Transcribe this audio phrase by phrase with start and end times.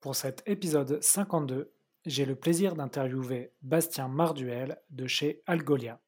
[0.00, 1.72] Pour cet épisode 52,
[2.06, 6.00] j'ai le plaisir d'interviewer Bastien Marduel de chez Algolia.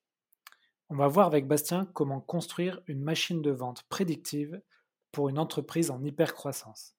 [0.90, 4.62] On va voir avec Bastien comment construire une machine de vente prédictive
[5.10, 6.94] pour une entreprise en hypercroissance.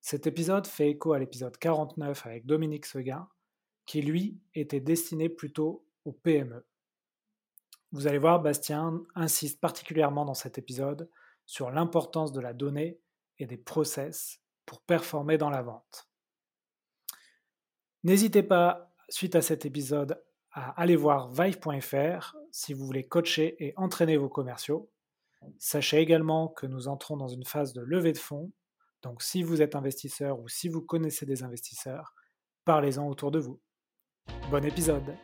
[0.00, 3.28] Cet épisode fait écho à l'épisode 49 avec Dominique Seguin,
[3.86, 6.66] qui lui était destiné plutôt aux PME.
[7.92, 11.08] Vous allez voir, Bastien insiste particulièrement dans cet épisode
[11.46, 12.98] sur l'importance de la donnée
[13.38, 14.39] et des process
[14.78, 16.08] performer dans la vente.
[18.04, 23.74] N'hésitez pas, suite à cet épisode, à aller voir Vive.fr si vous voulez coacher et
[23.76, 24.90] entraîner vos commerciaux.
[25.58, 28.52] Sachez également que nous entrons dans une phase de levée de fonds,
[29.02, 32.14] donc si vous êtes investisseur ou si vous connaissez des investisseurs,
[32.64, 33.60] parlez-en autour de vous.
[34.50, 35.16] Bon épisode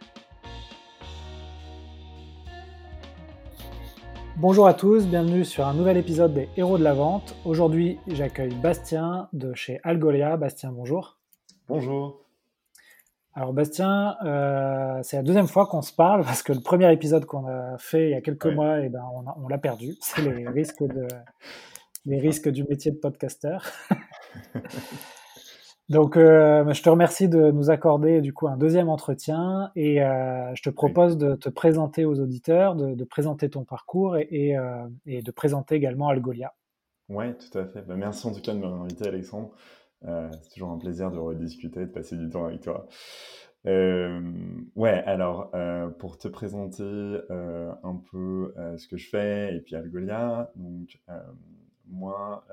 [4.39, 7.35] Bonjour à tous, bienvenue sur un nouvel épisode des Héros de la Vente.
[7.47, 10.37] Aujourd'hui, j'accueille Bastien de chez Algolia.
[10.37, 11.17] Bastien, bonjour.
[11.69, 12.21] Bonjour.
[13.33, 17.25] Alors Bastien, euh, c'est la deuxième fois qu'on se parle parce que le premier épisode
[17.25, 19.05] qu'on a fait il y a quelques mois, et eh ben,
[19.43, 19.95] on, l'a perdu.
[20.03, 21.09] C'est les risques, de,
[22.05, 23.65] les risques du métier de podcasteur.
[25.89, 30.53] Donc, euh, je te remercie de nous accorder du coup un deuxième entretien et euh,
[30.57, 35.23] je te propose de te présenter aux auditeurs, de, présenter ton parcours et, euh, et,
[35.23, 36.55] de présenter également Algolia.
[37.09, 37.83] Oui, tout à fait.
[37.83, 39.53] Bah, merci en tout cas de m'avoir invité, Alexandre.
[40.03, 42.89] c'est toujours un plaisir de rediscuter, de passer du temps avec toi.
[43.65, 45.53] ouais, alors
[46.01, 51.01] pour te présenter un peu ce que je fais et puis Algolia, donc
[51.87, 52.45] moi,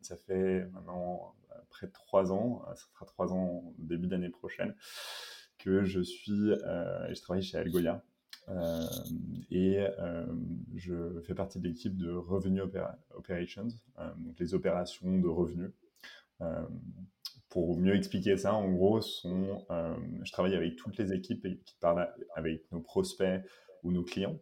[0.00, 1.34] ça fait maintenant
[1.72, 4.74] près de trois ans, euh, ça fera trois ans début d'année prochaine,
[5.58, 8.04] que je suis, euh, et je travaille chez Algolia.
[8.48, 8.86] Euh,
[9.50, 9.86] et
[10.74, 12.62] je fais partie de l'équipe de Revenue
[13.14, 13.68] Operations,
[14.18, 15.70] donc les opérations de revenus.
[17.48, 19.64] pour mieux expliquer ça, en gros, sont,
[20.24, 23.44] je travaille avec toutes les équipes qui parlent avec nos prospects
[23.84, 24.40] ou nos clients.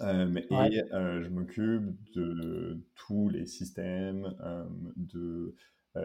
[0.00, 4.34] et je m'occupe de tous les systèmes,
[4.96, 5.54] de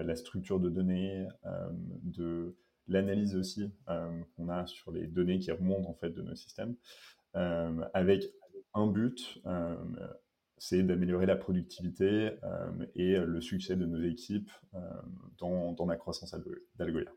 [0.04, 1.70] la structure de données, euh,
[2.04, 2.56] de
[2.88, 6.76] l'analyse aussi euh, qu'on a sur les données qui remontent en fait de nos systèmes,
[7.94, 8.26] avec
[8.74, 9.42] un but,
[10.58, 12.32] c'est d'améliorer la productivité
[12.96, 14.52] et le succès de nos équipes
[15.38, 16.36] dans, dans, la croissance
[16.76, 17.10] d'Algolia.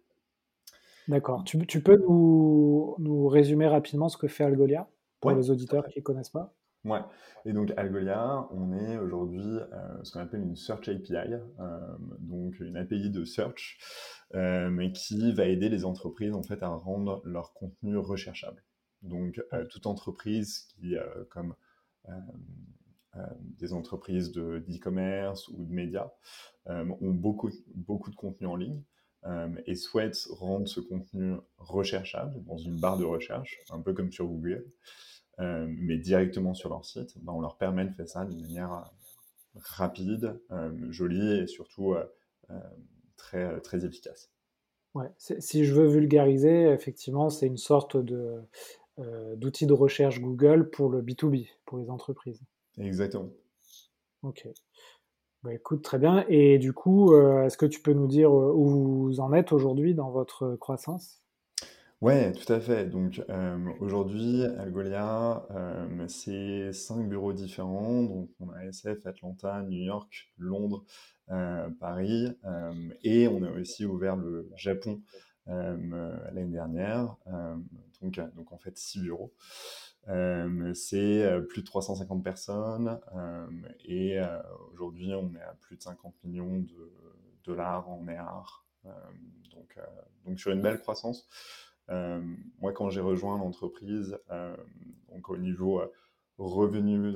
[1.09, 1.43] D'accord.
[1.43, 4.89] Tu, tu, peux nous, nous, résumer rapidement ce que fait Algolia
[5.21, 6.55] pour les auditeurs qui ne connaissent pas?
[6.85, 7.01] Ouais.
[7.47, 12.61] Et donc Algolia, on est aujourd'hui euh, ce qu'on appelle une Search API, euh, donc
[12.61, 13.79] une API de search,
[14.35, 18.63] euh, mais qui va aider les entreprises en fait à rendre leur contenu recherchable.
[19.01, 20.97] Donc toute entreprise qui,
[21.29, 21.55] comme
[23.59, 26.11] des entreprises d'e-commerce ou de médias,
[26.67, 28.83] ont beaucoup, beaucoup de contenu en ligne.
[29.67, 34.27] et souhaitent rendre ce contenu recherchable dans une barre de recherche, un peu comme sur
[34.27, 34.65] Google.
[35.41, 38.73] Euh, mais directement sur leur site, ben, on leur permet de faire ça d'une manière
[38.73, 41.95] euh, rapide, euh, jolie et surtout
[43.17, 44.31] très, très efficace.
[44.95, 48.43] Ouais, si je veux vulgariser, effectivement, c'est une sorte de,
[49.37, 52.41] d'outil de recherche Google pour le B2B, pour les entreprises.
[52.79, 53.31] Exactement.
[54.23, 54.47] Ok.
[55.43, 56.25] Bah, écoute, très bien.
[56.29, 60.11] Et du coup, est-ce que tu peux nous dire où vous en êtes aujourd'hui dans
[60.11, 61.24] votre croissance?
[62.05, 62.85] Ouais, tout à fait.
[62.85, 63.23] Donc
[63.81, 65.43] aujourd'hui, Algolia,
[66.07, 68.03] c'est cinq bureaux différents.
[68.03, 70.85] Donc on a SF, Atlanta, New York, Londres,
[71.81, 72.29] Paris,
[73.05, 75.01] et on a aussi ouvert le Japon
[75.47, 77.17] l'année dernière.
[78.03, 79.33] donc, donc en fait six bureaux.
[80.75, 83.01] c'est plus de 350 personnes
[83.83, 84.19] et
[84.75, 86.93] aujourd'hui on est à plus de 50 millions de
[87.45, 88.67] dollars en AR.
[89.55, 89.79] donc,
[90.27, 91.27] donc sur une belle croissance.
[91.91, 92.23] Euh,
[92.61, 94.57] moi, quand j'ai rejoint l'entreprise, euh,
[95.11, 95.87] donc au niveau euh,
[96.39, 97.15] revenu,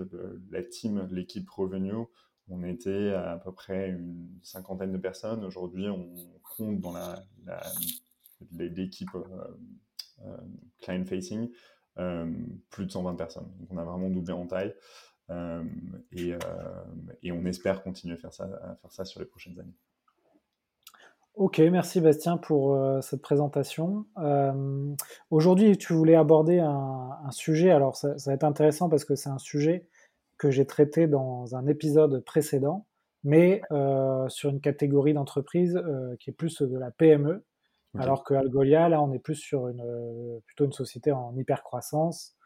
[0.50, 1.92] la team, l'équipe revenu,
[2.48, 5.44] on était à, peu près une cinquantaine de personnes.
[5.44, 6.08] Aujourd'hui, on
[6.56, 7.22] compte dans la,
[8.53, 9.10] l'équipe
[10.80, 11.50] client facing
[12.71, 13.50] plus de 120 personnes.
[13.59, 14.74] Donc, on a vraiment doublé en taille
[16.12, 16.34] et,
[17.22, 19.76] et, on espère continuer à faire ça, à faire ça sur les prochaines années.
[21.38, 24.06] Ok, merci Bastien pour euh, cette présentation.
[24.18, 24.92] Euh,
[25.30, 29.38] aujourd'hui, tu voulais aborder un, sujet, alors ça, va être intéressant parce que c'est un
[29.38, 29.86] sujet
[30.36, 32.86] que j'ai traité dans un épisode précédent,
[33.22, 35.80] mais euh, sur une catégorie d'entreprise
[36.18, 37.44] qui est plus de la PME,
[37.96, 42.36] alors que Algolia, là, on est plus sur une, plutôt une société en hypercroissance,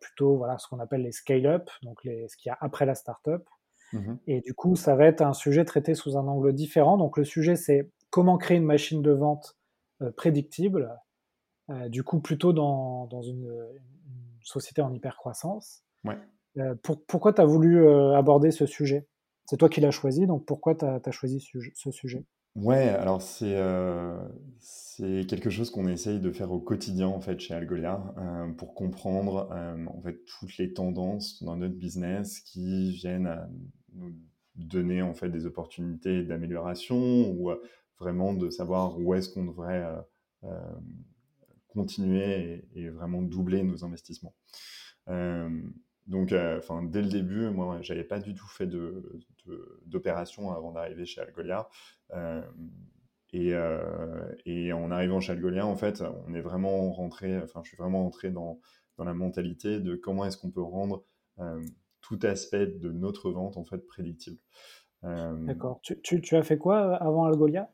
[0.00, 2.96] plutôt voilà, ce qu'on appelle les scale-up, donc les, ce qu'il y a après la
[2.96, 3.48] startup.
[3.92, 6.96] Mmh et du coup, ça va être un sujet traité sous un angle différent.
[6.96, 9.56] Donc le sujet, c'est comment créer une machine de vente
[10.16, 10.90] prédictible,
[11.88, 15.84] du coup plutôt dans, dans une, une, société en hypercroissance.
[16.04, 16.18] Ouais.
[16.82, 19.06] Pour, pourquoi tu as voulu aborder ce sujet?
[19.44, 21.40] C'est toi qui l'as choisi, donc pourquoi tu as, choisi
[21.74, 22.24] ce sujet?
[22.56, 23.56] Ouais, alors c'est
[24.58, 28.02] c'est quelque chose qu'on essaye de faire au quotidien en fait chez Algolia
[28.58, 29.48] pour comprendre
[29.88, 33.48] en fait toutes les tendances dans notre business qui viennent à
[33.94, 34.12] nous
[34.56, 37.50] donner en fait des opportunités d'amélioration ou
[38.00, 39.86] vraiment de savoir où est-ce qu'on devrait
[41.68, 44.34] continuer et, vraiment doubler nos investissements.
[45.06, 48.68] donc, enfin, dès le début, moi, j'avais pas du tout fait
[49.86, 51.68] d'opération avant d'arriver chez Algolia.
[52.14, 52.42] Euh,
[53.32, 57.76] et, euh, en arrivant chez Algolia, en fait, on est vraiment rentré, enfin, je suis
[57.76, 58.60] vraiment rentré dans,
[58.98, 61.06] la mentalité de comment est-ce qu'on peut rendre
[61.38, 61.64] euh,
[62.02, 64.36] tout aspect de notre vente en fait prédictible.
[65.02, 65.80] D'accord.
[65.80, 67.70] Tu, as fait quoi avant Algolia?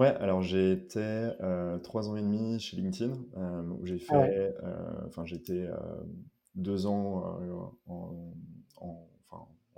[0.00, 1.30] Ouais, alors j'ai été
[1.84, 3.12] trois ans et demi chez LinkedIn
[3.78, 4.54] où j'ai ah fait,
[5.06, 5.68] enfin j'étais
[6.54, 7.38] deux ans
[7.86, 8.24] en,
[8.76, 9.10] en,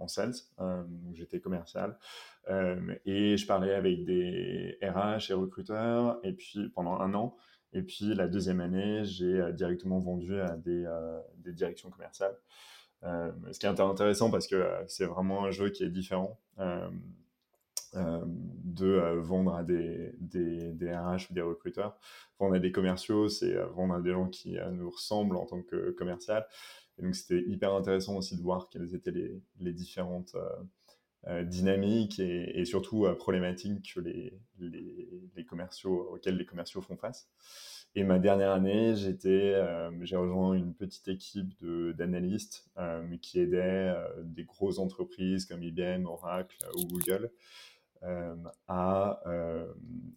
[0.03, 0.83] en sales, euh,
[1.15, 1.97] j'étais commercial,
[2.51, 7.37] euh, et je parlais avec des RH et recruteurs, et puis pendant un an,
[7.73, 10.87] et puis la deuxième année, j'ai euh, directement vendu à des,
[11.37, 12.37] des directions commerciales.
[13.03, 16.39] ce qui est intéressant parce que c'est vraiment un jeu qui est différent.
[17.95, 21.99] De vendre à des, des, RH ou des recruteurs.
[22.39, 25.91] Vendre à des commerciaux, c'est vendre à des gens qui nous ressemblent en tant que
[25.91, 26.47] commercial.
[26.99, 29.13] Et donc, c'était hyper intéressant aussi de voir quelles étaient
[29.59, 30.49] les, différentes euh,
[31.29, 37.31] euh, dynamiques et, surtout euh, problématiques que les, les, commerciaux, auxquelles les commerciaux font face.
[37.95, 42.71] Et ma dernière année, j'ai rejoint une petite équipe d'analystes
[43.21, 47.31] qui aidait des grosses entreprises comme IBM, Oracle ou Google
[48.69, 49.21] à,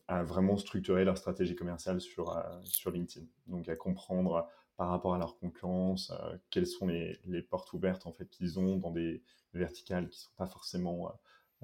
[0.07, 3.27] à, vraiment structurer leur stratégie commerciale sur, sur LinkedIn.
[3.47, 4.47] Donc à comprendre
[4.77, 8.77] par rapport à leur concurrence, euh, quelles sont les, portes ouvertes en fait qu'ils ont
[8.77, 9.23] dans des
[9.53, 11.13] verticales qui sont pas forcément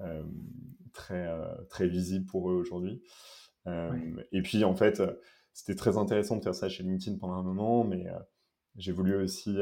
[0.00, 0.24] euh,
[0.92, 1.28] très
[1.68, 3.02] très visibles pour eux aujourd'hui.
[3.66, 5.02] Et puis en fait,
[5.52, 8.06] c'était très intéressant de faire ça chez LinkedIn pendant un moment, mais
[8.76, 9.56] j'ai voulu aussi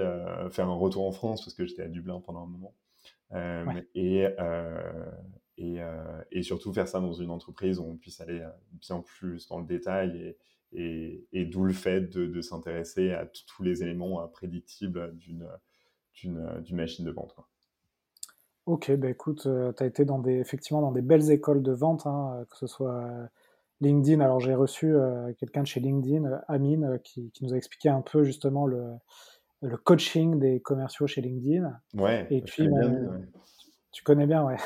[0.50, 2.74] faire un retour en France parce que j'étais à Dublin pendant un moment.
[3.94, 4.26] et,
[5.60, 5.78] et,
[6.32, 8.42] et, surtout faire ça dans une entreprise où on puisse aller
[8.80, 10.34] bien plus dans le détail
[10.72, 15.48] et, et, d'où le fait de, s'intéresser à tous les éléments euh, prédictibles d'une
[16.72, 17.34] machine de vente.
[18.66, 21.72] Ok, bah écoute, euh, tu as été dans des, effectivement dans des belles écoles de
[21.72, 23.08] vente, hein, euh, que ce soit
[23.80, 24.20] LinkedIn.
[24.20, 24.94] Alors j'ai reçu
[25.38, 28.84] quelqu'un de chez LinkedIn, Amine, qui, nous a expliqué un peu justement le,
[29.62, 31.80] le coaching des commerciaux chez LinkedIn.
[31.94, 33.22] Ouais, et puis, bien,
[33.92, 34.56] tu connais bien, ouais.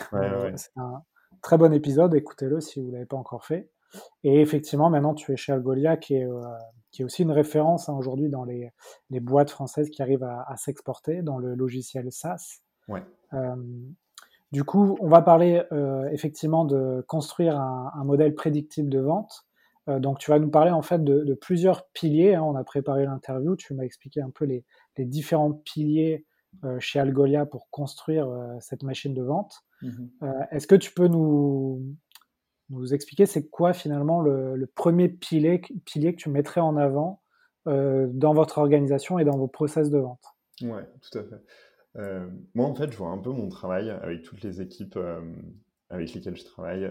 [0.56, 1.02] C'est un
[1.42, 3.70] très bon épisode, écoutez-le si vous ne l'avez pas encore fait.
[4.24, 6.42] Et effectivement, maintenant, tu es chez Algolia, qui est, euh,
[6.90, 8.72] qui est aussi une référence hein, aujourd'hui dans les,
[9.10, 12.60] les, boîtes françaises qui arrivent à, s'exporter dans le logiciel SaaS.
[12.88, 13.02] Ouais.
[13.34, 13.54] Euh,
[14.52, 19.46] du coup, on va parler euh, effectivement de construire un, un, modèle prédictible de vente.
[19.86, 22.34] donc, tu vas nous parler en fait de, de plusieurs piliers.
[22.34, 22.42] Hein.
[22.42, 23.56] On a préparé l'interview.
[23.56, 24.64] Tu m'as expliqué un peu les,
[24.96, 26.24] les différents piliers
[26.78, 28.28] chez Algolia pour construire
[28.60, 29.64] cette machine de vente.
[29.82, 30.06] Mmh
[30.50, 31.96] est-ce que tu peux nous,
[32.70, 37.22] nous expliquer c'est quoi finalement le, premier pilier, pilier, que tu mettrais en avant
[37.66, 40.22] euh, dans votre organisation et dans vos process de vente?
[40.62, 41.42] Ouais, tout à fait.
[41.96, 45.20] Euh, moi, en fait, je vois un peu mon travail avec toutes les équipes euh,
[45.90, 46.90] avec lesquelles je travaille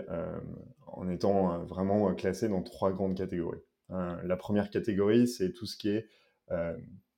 [0.87, 3.59] en étant vraiment classé dans trois grandes catégories.
[3.89, 6.07] la première catégorie, c'est tout ce qui est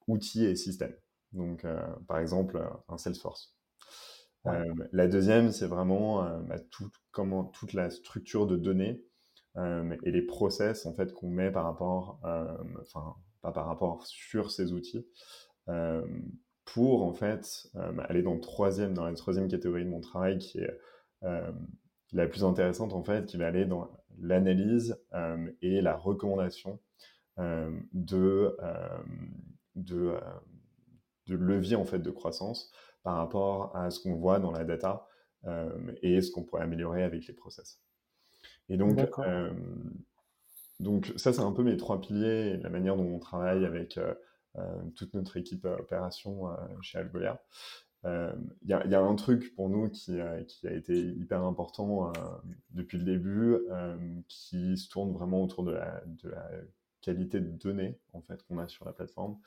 [0.08, 0.96] outils et systèmes.
[1.36, 1.66] Donc,
[2.08, 3.56] par exemple, un Salesforce.
[4.48, 9.04] Euh, la deuxième, c'est vraiment euh, bah, tout, comment, toute la structure de données
[9.58, 12.20] euh, et les process en fait qu'on met par rapport,
[12.82, 15.08] enfin pas par rapport sur ces outils
[16.66, 17.68] pour en fait
[18.10, 20.80] aller dans le troisième, dans la troisième catégorie de mon travail qui est
[22.12, 23.90] la plus intéressante en fait, qui va aller dans
[24.20, 25.00] l'analyse
[25.62, 26.80] et la recommandation
[27.38, 28.58] de,
[29.76, 30.18] de,
[31.28, 32.72] de leviers en fait de croissance
[33.04, 35.08] par rapport à ce qu'on voit dans la data
[35.46, 35.70] euh,
[36.02, 37.80] et ce qu'on pourrait améliorer avec les process.
[38.68, 39.54] Et donc, euh,
[40.80, 44.14] donc ça, c'est un peu mes trois piliers, la manière dont on travaille avec euh,
[44.96, 46.48] toute notre équipe opération
[46.82, 47.44] chez Algolia.
[48.06, 52.14] Il y, y, a un truc pour nous qui, qui a été hyper important
[52.70, 53.58] depuis le début,
[54.28, 56.50] qui se tourne vraiment autour de la, de la
[57.02, 59.38] qualité de données en fait qu'on a sur la plateforme.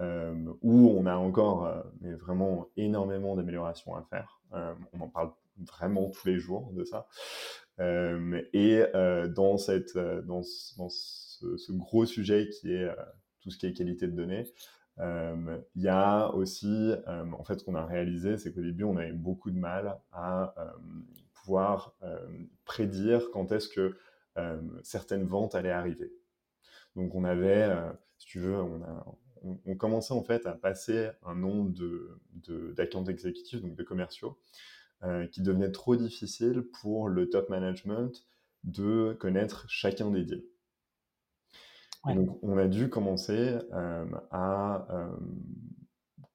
[0.00, 4.40] Euh, où on a encore euh, mais vraiment énormément d'améliorations à faire.
[4.54, 7.08] Euh, on en parle vraiment tous les jours de ça.
[7.80, 8.84] et
[9.34, 10.42] dans, cette, dans,
[10.76, 12.88] dans ce, gros sujet qui est
[13.40, 14.44] tout ce qui est qualité de données,
[14.98, 19.10] il y a aussi, en fait, ce qu'on a réalisé, c'est qu'au début, on avait
[19.10, 20.54] beaucoup de mal à
[21.34, 21.96] pouvoir
[22.64, 23.96] prédire quand est-ce que
[24.84, 26.12] certaines ventes allaient arriver.
[26.94, 27.68] Donc, on avait,
[28.18, 29.04] si tu veux, on, a,
[29.42, 34.38] on, commençait en fait à passer un nombre de, d'accounts exécutifs, donc de commerciaux,
[35.30, 38.26] qui devenait trop difficile pour le top management
[38.64, 40.44] de connaître chacun des deals
[42.06, 45.16] donc, on a dû commencer euh, à euh,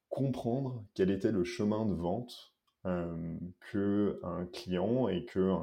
[0.09, 2.53] comprendre quel était le chemin de vente
[2.85, 3.37] euh,
[3.71, 5.61] qu'un client et qu'un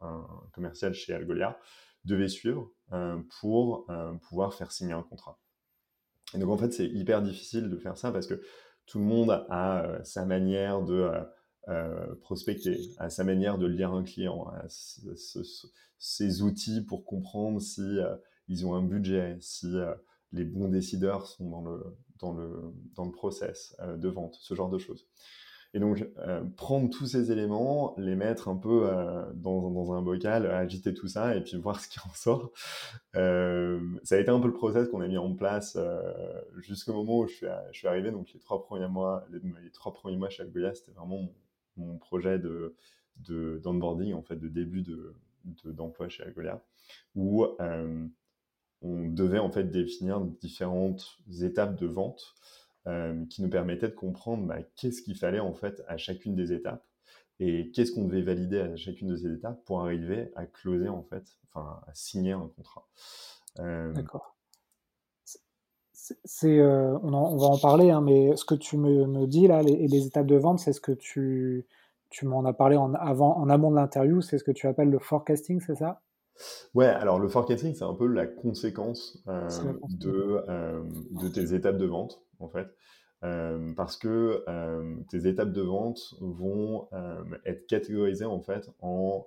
[0.00, 1.58] un commercial chez Algolia
[2.04, 2.70] devait suivre
[3.40, 3.86] pour
[4.22, 5.38] pouvoir faire signer un contrat.
[6.34, 8.40] Et donc, en fait, c'est hyper difficile de faire ça parce que
[8.86, 11.10] tout le monde a sa manière de
[12.22, 14.64] prospecter, a sa manière de lire un client, a
[15.98, 17.98] ses outils pour comprendre si
[18.48, 19.94] ils ont un budget, si euh,
[20.32, 21.84] les bons décideurs sont dans le,
[22.18, 25.06] dans le, dans le process euh, de vente, ce genre de choses.
[25.74, 28.88] Et donc, euh, prendre tous ces éléments, les mettre un peu
[29.34, 32.52] dans, dans, un bocal, agiter tout ça et puis voir ce qui en sort.
[33.12, 35.78] ça a été un peu le process qu'on a mis en place
[36.56, 38.10] jusqu'au moment où je suis, arrivé.
[38.10, 41.28] Donc, les trois premiers mois, les, trois premiers mois chez Algolia, c'était vraiment
[41.76, 42.74] mon, projet de
[43.18, 44.84] d'onboarding, en fait, de début
[45.64, 46.62] d'emploi de, chez Algolia,
[47.14, 47.44] où
[48.82, 52.57] on devait en fait définir différentes étapes de vente euh,
[53.28, 56.84] qui nous permettaient de comprendre bah, qu'est-ce qu'il fallait en fait à chacune des étapes
[57.40, 61.02] et qu'est-ce qu'on devait valider à chacune de ces étapes pour arriver à closer en
[61.02, 62.88] fait, enfin à signer un contrat.
[63.60, 64.34] Euh, D'accord.
[66.24, 69.86] C'est, euh, on, va en parler, hein, mais ce que tu me, dis là, les,
[69.86, 71.66] les, étapes de vente, c'est ce que tu,
[72.08, 74.88] tu m'en as parlé en, avant, en amont de l'interview, c'est ce que tu appelles
[74.88, 76.00] le forecasting, c'est ça?
[76.74, 79.48] Ouais, alors le forecasting, c'est un peu la conséquence euh,
[79.90, 82.68] de, euh, de tes étapes de vente, en fait.
[83.24, 84.44] Euh, parce que
[85.08, 86.88] tes étapes de vente vont
[87.44, 89.26] être catégorisées, en fait, en,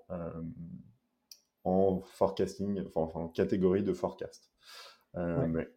[1.66, 4.50] en forecasting, enfin, en catégorie de forecast.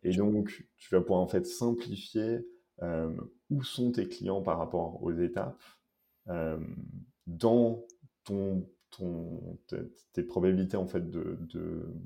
[0.02, 2.46] Et donc, tu vas pouvoir, en fait, simplifier
[3.50, 5.62] où sont tes clients par rapport aux étapes
[7.26, 7.84] dans
[8.22, 8.64] ton
[10.12, 11.38] tes probabilités en fait de,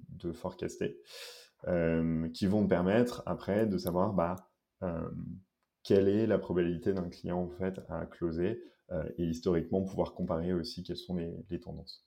[0.08, 0.98] de, forecaster,
[1.66, 4.47] euh, qui vont te permettre après de savoir bah, euh,
[5.82, 8.62] quelle est la probabilité d'un client en fait à closer
[9.18, 12.06] et historiquement pouvoir comparer aussi quelles sont les, tendances?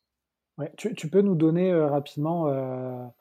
[0.57, 3.13] Ouais, tu, tu, peux nous donner rapidement,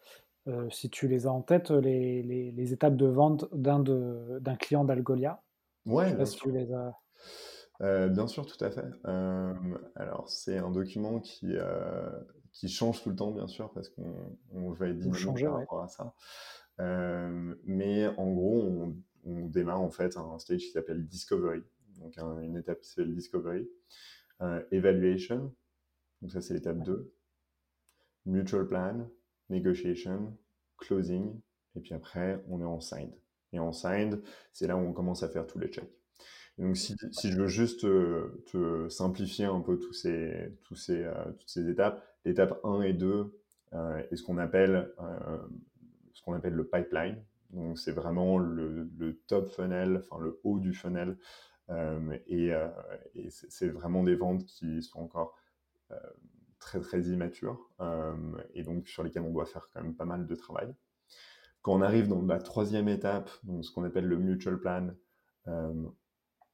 [0.70, 5.42] si tu les as en tête, les, les, étapes de vente d'un client d'Algolia?
[5.86, 6.50] Ouais, bien sûr.
[6.50, 6.94] les as...
[7.82, 8.84] Euh, bien sûr, tout à fait.
[9.06, 9.54] Euh,
[9.96, 11.54] alors, c'est un document qui,
[12.52, 15.88] qui change tout le temps, bien sûr, parce qu'on va être dynamique par rapport à
[15.88, 16.14] ça.
[17.64, 21.62] mais en gros, on, démarre en fait un stage qui s'appelle Discovery.
[21.98, 23.68] Donc, une étape qui s'appelle Discovery.
[24.70, 25.54] evaluation,
[26.22, 27.12] donc ça, c'est l'étape 2.
[28.26, 29.08] Mutual plan,
[29.48, 30.36] negotiation,
[30.76, 31.40] closing.
[31.76, 33.14] Et puis après, on est en signed.
[33.52, 34.22] Et en signed,
[34.52, 35.90] c'est là où on commence à faire tous les checks
[36.58, 41.14] donc, si, je veux juste euh, te, simplifier un peu tous ces, tous ces, euh,
[41.38, 43.34] toutes ces étapes, l'étape 1 et 2
[43.72, 44.92] euh, est ce qu'on appelle,
[46.12, 47.16] ce qu'on appelle le pipeline.
[47.52, 51.16] Donc, c'est vraiment le, top funnel, enfin le haut du funnel.
[52.26, 52.52] et,
[53.28, 55.36] c'est vraiment des ventes qui sont encore
[56.58, 57.70] très, très immatures
[58.54, 60.74] et donc sur lesquelles on doit faire quand même pas mal de travail.
[61.62, 63.30] Quand on arrive dans la troisième étape,
[63.62, 64.90] ce qu'on appelle le mutual plan,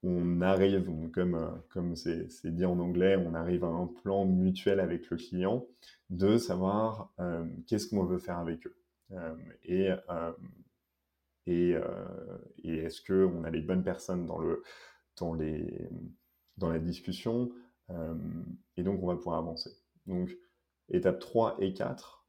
[0.03, 5.11] on arrive, comme euh, c'est dit en anglais, on arrive à un plan mutuel avec
[5.11, 5.67] le client
[6.11, 8.77] de savoir euh, qu'est-ce qu'on veut faire avec eux.
[9.13, 9.35] Euh,
[9.65, 9.91] et
[11.47, 11.77] et,
[12.65, 14.63] et est-ce qu'on a les bonnes personnes dans, le,
[15.17, 15.89] dans, les,
[16.57, 17.51] dans la discussion
[18.77, 19.71] Et donc, on va pouvoir avancer.
[20.07, 20.37] Donc,
[20.89, 22.25] étapes 3 et 4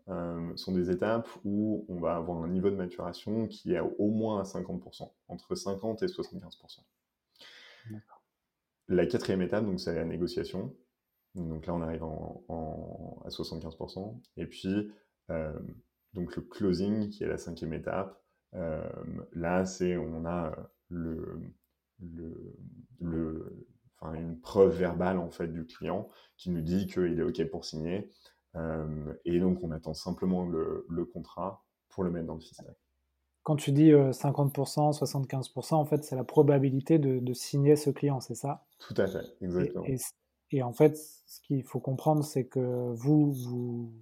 [0.55, 4.39] sont des étapes où on va avoir un niveau de maturation qui est au moins
[4.39, 6.79] à 50%, entre 50 et 75%.
[8.89, 10.75] La quatrième étape, donc, c'est la négociation.
[11.35, 14.19] Donc là, on arrive en, à 75%.
[14.37, 14.91] Et puis,
[15.29, 15.53] euh,
[16.13, 18.21] donc le closing, qui est la cinquième étape.
[18.53, 18.89] Euh,
[19.33, 20.55] là, c'est on a
[20.89, 21.41] le,
[22.99, 23.67] le,
[23.99, 27.65] enfin, une preuve verbale en fait du client qui nous dit qu'il est OK pour
[27.65, 28.09] signer.
[28.55, 32.73] Euh, et donc, on attend simplement le, le, contrat pour le mettre dans le système
[33.47, 38.35] quand tu dis 50%, 75%, en fait, c'est la probabilité de, signer ce client, c'est
[38.35, 38.65] ça?
[38.77, 39.85] Tout à fait, exactement.
[40.51, 43.93] Et en fait, ce qu'il faut comprendre, c'est que vous, vous,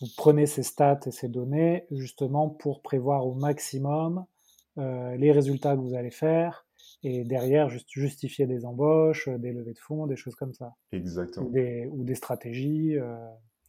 [0.00, 4.24] vous, prenez ces stats et ces données justement pour prévoir au maximum
[4.78, 6.66] euh, les résultats que vous allez faire
[7.02, 10.74] et derrière juste justifier des embauches, des levées de fonds, des choses comme ça.
[10.92, 11.46] Exactement.
[11.46, 12.96] Ou des, ou des stratégies.
[12.96, 13.16] Euh.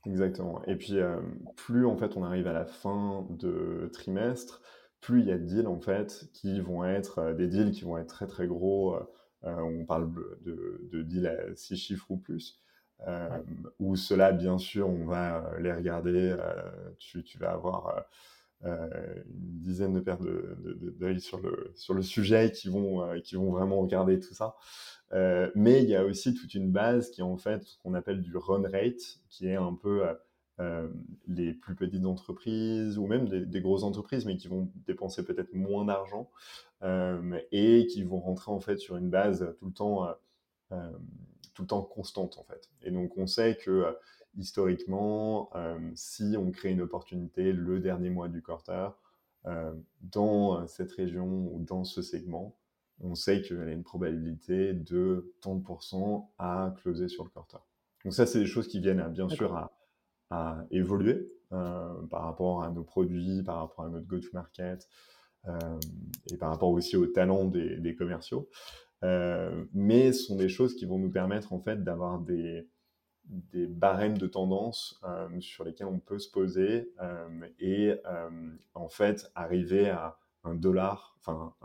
[0.06, 0.64] Exactement.
[0.66, 1.20] Et puis, euh,
[1.56, 4.62] plus en fait on arrive à la fin de trimestre,
[5.02, 7.98] plus il y a de deals en fait qui vont être des deals qui vont
[7.98, 8.96] être très très gros
[9.46, 12.60] euh, on parle de, de deals à six chiffres ou plus.
[13.08, 13.30] Euh,
[13.80, 16.36] où cela, bien sûr, on va euh, les regarder.
[16.98, 18.06] Tu, vas avoir
[18.64, 19.24] une
[19.62, 23.80] dizaine de paires d'œil de, sur, le, sur le sujet qui vont, qui vont vraiment
[23.80, 24.56] regarder tout ça.
[25.56, 28.22] mais il y a aussi toute une base qui est en fait ce qu'on appelle
[28.22, 30.04] du run rate, qui est un peu
[31.30, 35.54] les plus petites entreprises ou même des, des, grosses entreprises, mais qui vont dépenser peut-être
[35.54, 36.30] moins d'argent
[36.82, 40.14] euh, et qui vont rentrer en fait sur une base tout le temps, euh,
[40.72, 40.92] euh,
[41.60, 42.70] tout le temps constante en fait.
[42.84, 43.94] Et donc on sait que
[44.38, 45.52] historiquement,
[45.94, 48.90] si on crée une opportunité le dernier mois du quarter
[50.02, 52.56] dans cette région ou dans ce segment,
[53.02, 57.58] on sait qu'il y a une probabilité de 30% à closer sur le quarter.
[58.06, 59.74] Donc ça, c'est des choses qui viennent bien sûr à,
[60.30, 64.88] à évoluer par rapport à nos produits, par rapport à notre go-to-market,
[65.48, 65.80] euh,
[66.32, 68.50] et par rapport aussi au talent des, commerciaux.
[69.04, 72.68] Euh, mais ce sont des choses qui vont nous permettre en fait d'avoir des,
[73.26, 76.94] des barèmes de tendance euh, sur lesquels on peut se poser
[77.60, 77.94] et
[78.74, 81.56] en fait arriver à un dollar, enfin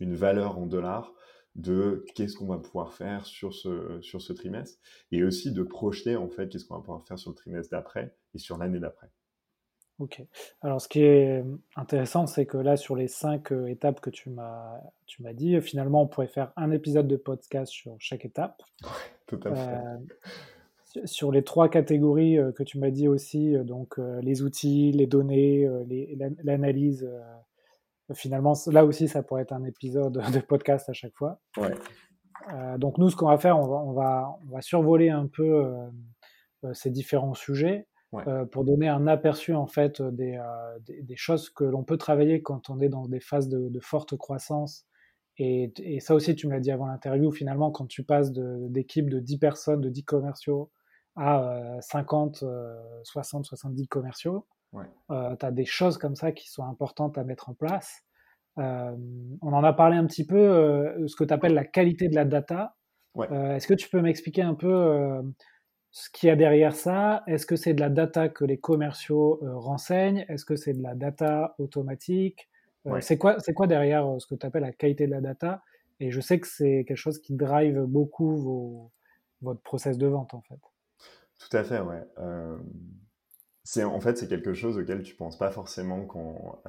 [0.00, 1.12] une valeur en dollars
[1.54, 4.78] de qu'est-ce qu'on va pouvoir faire sur ce, sur ce trimestre
[5.10, 8.14] et aussi de projeter en fait qu'est-ce qu'on va pouvoir faire sur le trimestre d'après
[8.34, 9.10] et sur l'année d'après.
[9.98, 10.22] Ok.
[10.60, 11.42] Alors, ce qui est
[11.74, 15.58] intéressant, c'est que là, sur les cinq euh, étapes que tu m'as, tu m'as dit,
[15.62, 18.62] finalement, on pourrait faire un épisode de podcast sur chaque étape.
[19.26, 19.74] Tout à fait.
[19.74, 19.96] Euh,
[21.06, 25.68] sur les trois catégories euh, que tu m'as dit aussi, donc les outils, les données,
[26.44, 27.08] l'analyse,
[28.12, 31.40] finalement, là aussi, ça pourrait être un épisode de podcast à chaque fois.
[31.56, 31.74] Ouais.
[32.78, 35.74] donc, nous, ce qu'on va faire, on va, on va, on va survoler un peu
[36.74, 37.86] ces différents sujets.
[38.26, 41.96] Euh, pour donner un aperçu en fait euh, euh, des, des, choses que l'on peut
[41.96, 44.86] travailler quand on est dans des phases de, forte croissance.
[45.38, 49.10] Et, et, ça aussi, tu me l'as dit avant l'interview, finalement, quand tu passes d'équipes
[49.10, 50.70] de, de, 10 personnes, de 10 commerciaux
[51.16, 52.44] à 50,
[53.04, 57.54] 60, 70 commerciaux, tu as des choses comme ça qui sont importantes à mettre en
[57.54, 58.02] place.
[58.56, 62.24] on en a parlé un petit peu, ce que tu appelles la qualité de la
[62.24, 62.76] data.
[63.18, 65.22] Est-ce que tu peux m'expliquer un peu
[65.96, 69.40] ce qu'il y a derrière ça, est-ce que c'est de la data que les commerciaux
[69.42, 70.26] euh, renseignent?
[70.28, 72.50] Est-ce que c'est de la data automatique?
[72.86, 75.62] Euh, C'est quoi, quoi derrière euh, ce que tu appelles la qualité de la data?
[75.98, 78.90] Et je sais que c'est quelque chose qui drive beaucoup vos,
[79.40, 80.60] votre process de vente en fait.
[81.38, 82.02] Tout à fait, ouais.
[83.64, 86.60] c'est, en fait, c'est quelque chose auquel tu penses pas forcément quand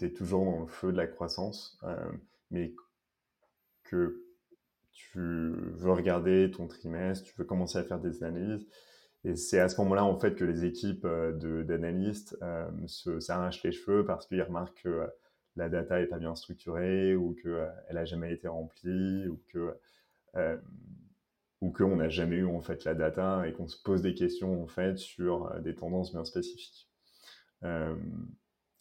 [0.00, 1.78] tu es toujours dans le feu de la croissance,
[2.50, 2.74] mais
[3.84, 4.23] que
[4.94, 8.66] tu veux regarder ton trimestre, tu veux commencer à faire des analyses.
[9.24, 12.66] Et c'est à ce moment-là, en fait, que les équipes euh, d'analystes euh,
[13.20, 15.06] s'arrachent les cheveux parce qu'ils remarquent que euh,
[15.56, 19.74] la data n'est pas bien structurée ou qu'elle euh, n'a jamais été remplie ou que
[21.60, 24.62] ou qu'on n'a jamais eu en fait la data et qu'on se pose des questions
[24.62, 26.90] en fait sur des tendances bien spécifiques.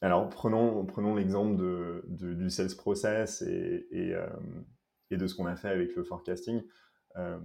[0.01, 1.61] alors prenons, prenons l'exemple
[2.07, 4.15] du sales process et,
[5.13, 6.63] et de ce qu'on a fait avec le forecasting,
[7.17, 7.39] euh,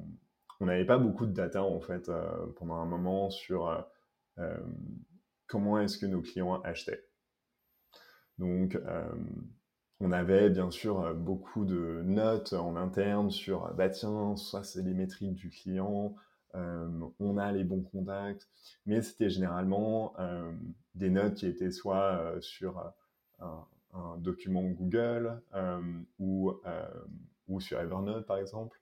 [0.60, 3.86] on n'avait pas beaucoup de data en fait euh, pendant un moment sur
[4.38, 4.56] euh,
[5.46, 7.04] comment est-ce que nos clients achetaient.
[8.38, 8.78] Donc,
[9.98, 14.94] on avait bien sûr beaucoup de notes en interne sur bah tiens, ça c'est les
[14.94, 16.14] métriques du client,
[16.54, 18.48] on a les bons contacts,
[18.86, 20.14] mais c'était généralement
[20.94, 22.78] des notes qui étaient soit sur
[23.40, 25.42] un, un, document Google
[26.20, 26.52] ou
[27.48, 28.80] ou sur Evernote par exemple.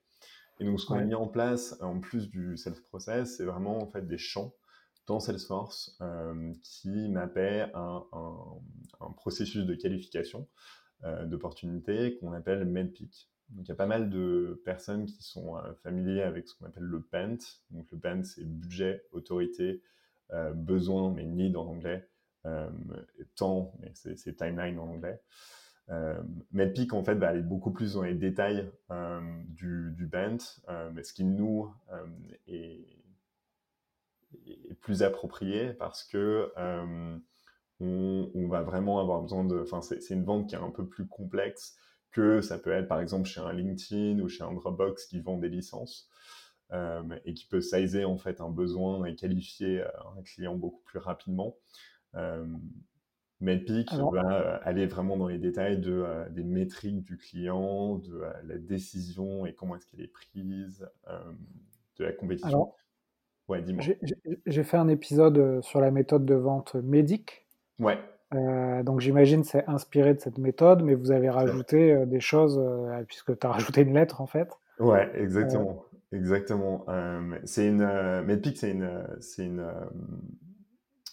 [0.59, 3.77] Et donc, ce qu'on a mis en place, en plus du sales process, c'est vraiment
[3.77, 4.53] en fait des champs
[5.05, 8.03] dans Salesforce euh, qui mappaient un,
[8.99, 10.47] un, processus de qualification
[11.05, 13.29] euh, d'opportunités qu'on appelle MEDPIC.
[13.49, 16.65] Donc, il y a pas mal de personnes qui sont euh, familiers avec ce qu'on
[16.65, 17.37] appelle le PENT.
[17.71, 19.81] Donc, le PENT, c'est budget, autorité,
[20.33, 22.07] euh, besoin, mais need en anglais,
[23.35, 25.21] temps, mais c'est timeline en anglais.
[25.89, 26.21] Euh,
[26.51, 31.03] MedPeak, fait, va aller beaucoup plus dans les détails euh, du, du band, euh, mais
[31.03, 31.71] ce qui nous
[32.47, 32.85] est,
[34.81, 36.51] plus approprié parce que
[37.79, 39.61] on, va vraiment avoir besoin de.
[39.61, 41.77] Enfin, c'est une vente qui est un peu plus complexe
[42.11, 45.37] que ça peut être par exemple chez un LinkedIn ou chez un Dropbox qui vend
[45.37, 46.09] des licences.
[47.25, 51.55] et qui peut sizer en fait un besoin et qualifier un client beaucoup plus rapidement.
[53.39, 59.45] Medpic va aller vraiment dans les détails de, des métriques du client, de la décision
[59.45, 60.87] et comment est-ce qu'elle est prise,
[61.97, 62.47] de la compétition.
[62.47, 62.75] Alors,
[63.47, 63.83] ouais, dis-moi.
[64.45, 67.45] J'ai fait un épisode sur la méthode de vente médic.
[67.79, 67.99] Ouais.
[68.33, 72.61] Euh, donc j'imagine c'est inspiré de cette méthode, mais vous avez rajouté des choses,
[73.07, 74.49] puisque tu as rajouté une lettre en fait.
[74.79, 75.85] Ouais, exactement.
[76.11, 76.85] Exactement.
[77.43, 79.63] c'est une, Medpic, c'est une, c'est une,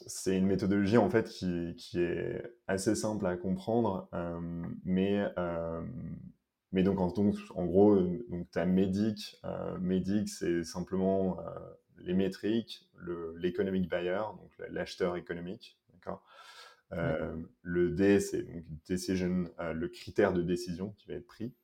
[0.07, 4.41] c'est une méthodologie en fait qui, qui, est assez simple à comprendre, euh,
[4.85, 5.83] mais, euh,
[6.73, 7.97] mais donc en, donc en, gros,
[8.29, 9.37] donc tu as Médic.
[9.45, 11.39] Euh, Médic, c'est simplement
[11.99, 12.89] les métriques,
[13.37, 15.79] l'économic buyer, donc l'acheteur économique.
[15.93, 16.23] D'accord?
[17.63, 18.47] Le D, c'est
[18.89, 21.55] decision, le critère de décision qui va être pris.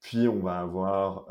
[0.00, 1.26] puis on va avoir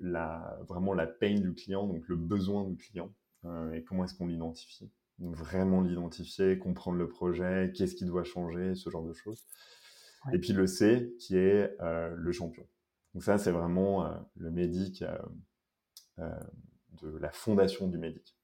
[0.00, 3.12] la, vraiment la pain du client, donc le besoin du client.
[3.46, 4.90] Euh, et comment est-ce qu'on l'identifie?
[5.18, 9.46] vraiment l'identifier, comprendre le projet, qu'est-ce qui doit changer, ce genre de choses.
[10.34, 12.66] Et puis le C, qui est euh, le champion.
[13.14, 15.02] Donc ça, c'est vraiment euh, le médic
[16.18, 18.36] de la fondation du médic.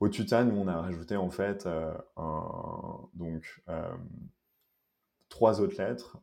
[0.00, 1.68] Au tutan, nous, on a rajouté en fait
[2.16, 3.62] un, donc,
[5.28, 6.18] trois autres lettres,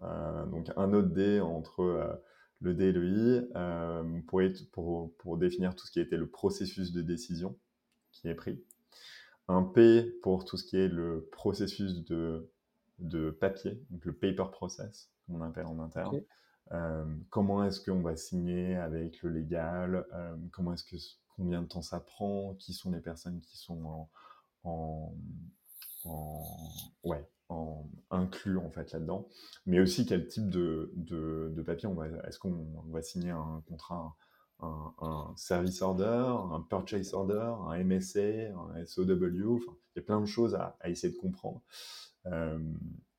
[0.48, 2.20] donc un autre D entre
[2.62, 4.42] le D et le I, pour,
[4.72, 7.56] pour, pour, définir tout ce qui était le processus de décision
[8.20, 8.64] qui est pris.
[9.48, 12.52] Un P pour tout ce qui est le processus de,
[13.00, 16.22] de papier, donc le paper process, comme on appelle en interne.
[16.74, 20.06] Euh, comment est-ce qu'on va signer avec le légal?
[20.14, 20.98] Euh, Comment est-ce que
[21.36, 22.56] combien de temps ça prend?
[22.56, 24.10] Qui sont les personnes qui sont
[24.66, 25.14] en,
[26.04, 26.46] en,
[27.06, 29.30] ouais, en inclus en fait là-dedans?
[29.66, 33.64] Mais aussi quel type de, de, de papier on va Est-ce qu'on va signer un
[33.70, 34.18] contrat
[34.60, 39.04] un, service order, un purchase order, un MSA, un SOW.
[39.04, 41.62] Enfin, il y a plein de choses à, essayer de comprendre
[42.26, 42.60] euh,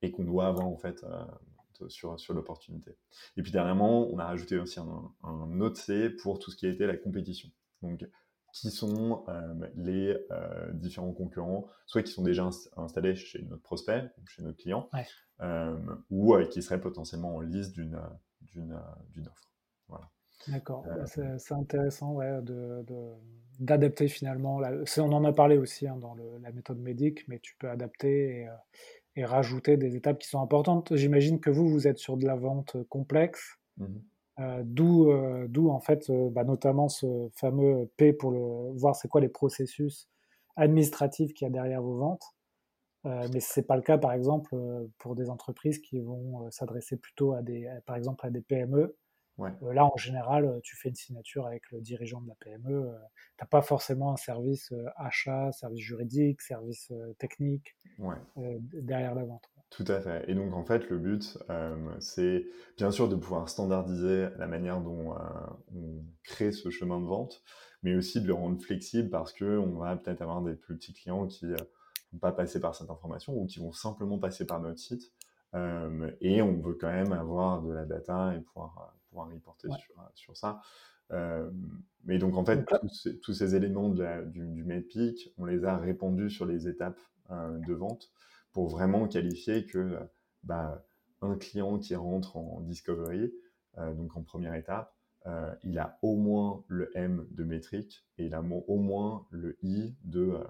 [0.03, 2.97] et qu'on doit avoir en fait euh, sur, sur l'opportunité.
[3.37, 6.67] Et puis dernièrement, on a rajouté aussi un, un, autre C pour tout ce qui
[6.67, 7.51] a été la compétition.
[7.83, 8.09] Donc,
[8.53, 10.17] qui sont euh, les
[10.73, 14.89] différents concurrents, soit qui sont déjà installés chez notre prospect, chez notre client,
[16.11, 19.51] ou qui seraient potentiellement en liste d'une offre.
[19.87, 20.11] Voilà.
[20.47, 21.05] D'accord, bah,
[21.39, 22.31] c'est intéressant ouais,
[23.59, 24.61] d'adapter de, finalement.
[24.99, 28.47] on en a parlé aussi hein, dans la méthode médic, mais tu peux adapter
[29.17, 30.95] et, euh, rajouter des étapes qui sont importantes.
[30.95, 33.85] J'imagine que vous, vous êtes sur de la vente complexe, euh,
[34.39, 34.63] euh,
[35.49, 40.09] d'où en fait bah, notamment ce fameux P pour le, voir c'est quoi les processus
[40.55, 42.25] administratifs qu'il y a derrière vos ventes.
[43.05, 44.57] mais ce n'est pas le cas, par exemple,
[44.99, 48.97] pour des entreprises qui vont s'adresser plutôt à des, par exemple, à des PME
[49.41, 52.89] euh, là, en général, euh, tu fais une signature avec le dirigeant de la PME.
[52.89, 52.93] Euh,
[53.37, 57.77] tu n'as pas forcément un service achat, service juridique, service technique
[58.37, 59.49] derrière la vente.
[59.71, 60.29] Tout à fait.
[60.29, 61.39] Et donc, en fait, le but,
[62.01, 62.47] c'est
[62.77, 65.15] bien sûr de pouvoir standardiser la manière dont
[65.75, 67.43] on crée ce chemin de vente,
[67.83, 71.27] mais aussi de le rendre flexible parce qu'on va peut-être avoir des plus petits clients
[71.27, 71.55] qui ne
[72.13, 75.13] vont pas passer par cette information ou qui vont simplement passer par notre site.
[76.21, 80.05] et on veut quand même avoir de la data et pouvoir pouvoir reporter sur, euh,
[80.15, 80.61] sur, ça.
[81.11, 81.51] Euh,
[82.05, 82.65] mais donc, en fait,
[83.23, 87.59] tous, ces, éléments de du, du MedPeak, on les a répandus sur les étapes euh,
[87.59, 88.11] de vente
[88.53, 89.99] pour vraiment qualifier que
[90.43, 90.85] bah,
[91.21, 93.33] un client qui rentre en discovery,
[93.77, 94.97] donc en première étape,
[95.63, 99.95] il a au moins le M de métrique et il a au moins le I
[100.03, 100.41] de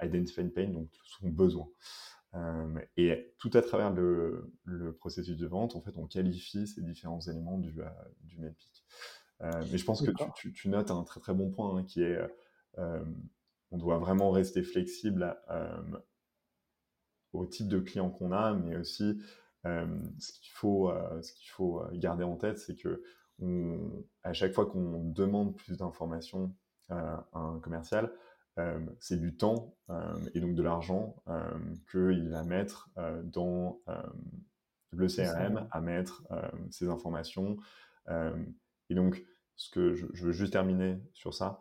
[0.00, 1.66] identify pain, donc son besoin.
[2.34, 4.52] Euh, et tout à travers le,
[4.98, 7.88] processus de vente, en fait, on qualifie ces différents éléments du, euh,
[8.24, 8.84] du MEDPIC.
[9.42, 10.10] Euh, mais je pense que
[10.50, 12.18] tu, notes un très très bon point hein, qui est
[13.70, 15.36] on doit vraiment rester flexible
[17.32, 19.18] au type de client qu'on a, mais aussi
[19.64, 23.02] ce qu'il faut, ce qu'il faut garder en tête, c'est que
[24.22, 26.54] à chaque fois qu'on demande plus d'informations
[26.88, 28.12] à un commercial, euh,
[29.00, 31.58] c'est du temps euh, et donc de l'argent euh,
[31.90, 32.90] qu'il va mettre
[33.24, 33.80] dans
[34.92, 36.22] le CRM, à mettre
[36.70, 37.58] ces informations.
[38.08, 39.22] et donc,
[39.56, 41.60] ce que je, veux juste terminer sur ça,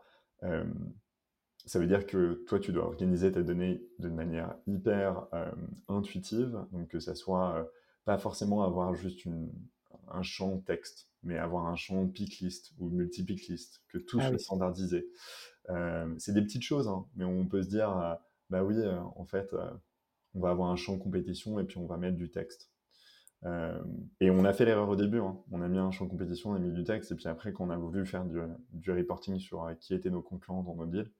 [1.65, 5.27] ça veut dire que toi, tu dois organiser tes données de manière hyper
[5.87, 7.69] intuitive, donc que ça soit
[8.05, 9.27] pas forcément avoir juste
[10.07, 14.29] un champ texte, mais avoir un champ pick list ou multi-pick list, que tout ah
[14.29, 15.07] soit standardisé.
[15.69, 18.13] Euh, c'est des petites choses, hein, mais on peut se dire, euh,
[18.49, 19.53] bah oui, euh, en fait,
[20.33, 22.71] on va avoir un champ compétition et puis on va mettre du texte.
[24.19, 25.19] et on a fait l'erreur au début.
[25.19, 25.37] Hein.
[25.51, 27.53] On a mis un champ de compétition, on a mis du texte, et puis après,
[27.53, 28.39] quand on a voulu faire du,
[28.71, 31.11] du reporting sur qui étaient nos concurrents dans nos deals,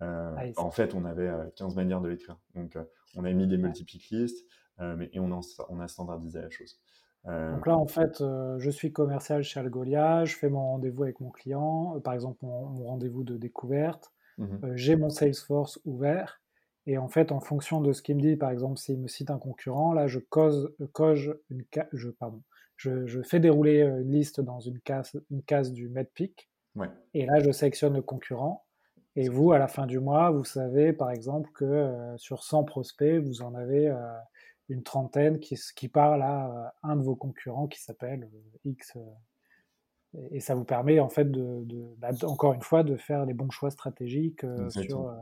[0.00, 2.38] ah en fait, on avait 15 manières de l'écrire.
[2.54, 2.78] Donc,
[3.16, 4.46] on a mis des multi-pick lists,
[4.78, 6.80] mais, et on a, on a standardisé la chose.
[7.24, 8.18] Donc là, en fait,
[8.58, 12.84] je suis commercial chez Algolia, je fais mon rendez-vous avec mon client, par exemple mon,
[12.84, 16.40] rendez-vous de découverte, mmh j'ai mon Salesforce ouvert,
[16.86, 19.30] et en fait, en fonction de ce qu'il me dit, par exemple, s'il me cite
[19.30, 20.72] un concurrent, là, je cause,
[21.50, 22.42] une je, pardon,
[22.76, 26.48] je, fais dérouler une liste dans une case, une case du MedPick,
[27.14, 28.64] et là, je sélectionne le concurrent.
[29.16, 33.18] Et vous, à la fin du mois, vous savez, par exemple, que sur 100 prospects,
[33.18, 33.92] vous en avez
[34.70, 38.30] une trentaine qui, qui parle à un de vos concurrents qui s'appelle
[38.64, 38.96] X.
[40.30, 41.64] et ça vous permet, en fait, de,
[41.98, 45.12] bah, encore une fois, de faire les bons choix stratégiques sur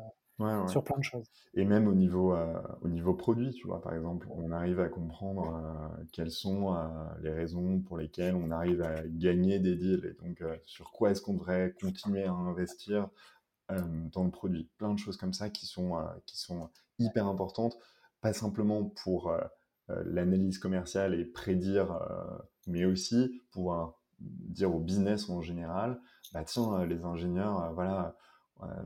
[0.68, 1.26] sur plein de choses.
[1.54, 4.88] Et même au niveau, euh, au niveau produit, tu vois, par exemple, on arrive à
[4.88, 6.86] comprendre euh, quelles sont euh,
[7.22, 11.22] les raisons pour lesquelles on arrive à gagner des deals et donc sur quoi est-ce
[11.22, 13.08] qu'on devrait continuer à investir
[13.68, 14.66] dans le produit.
[14.78, 17.76] Plein de choses comme ça qui sont, qui sont hyper importantes,
[18.20, 19.32] pas simplement pour
[19.88, 21.98] l'analyse commerciale et prédire,
[22.66, 26.00] mais aussi pouvoir dire au business en général,
[26.32, 28.16] bah tiens, les ingénieurs, voilà,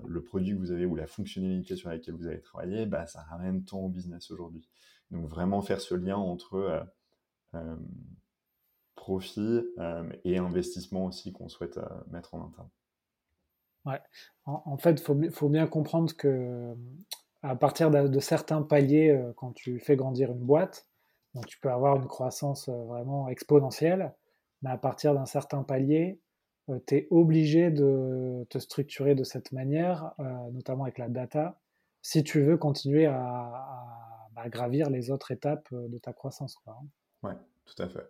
[0.04, 3.22] le produit que vous avez ou la fonctionnalité sur laquelle vous avez travaillé, bah, ça
[3.22, 4.68] ramène tant au business aujourd'hui.
[5.12, 6.80] Donc vraiment faire ce lien entre euh,
[7.54, 7.76] euh,
[8.94, 11.78] profit euh, et investissement aussi qu'on souhaite
[12.10, 12.68] mettre en interne.
[13.84, 14.00] Ouais.
[14.44, 16.74] En, fait, il faut, bien comprendre que
[17.42, 20.86] à partir de, certains paliers, quand tu fais grandir une boîte,
[21.34, 24.14] donc tu peux avoir une croissance vraiment exponentielle,
[24.62, 26.20] mais à partir d'un certain palier,
[26.68, 31.60] euh, tu es obligé de te structurer de cette manière, euh, notamment avec la data,
[32.00, 33.68] si tu veux continuer à,
[34.46, 36.56] gravir les autres étapes euh, de ta croissance.
[36.56, 36.76] Quoi.
[36.80, 37.28] Hein.
[37.28, 38.04] Ouais, tout à fait.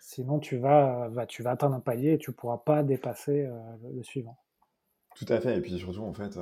[0.00, 3.46] Sinon, tu vas, tu vas atteindre un palier et tu ne pourras pas dépasser
[3.94, 4.38] le, suivant.
[5.14, 5.58] Tout à fait.
[5.58, 6.38] Et puis surtout, en fait,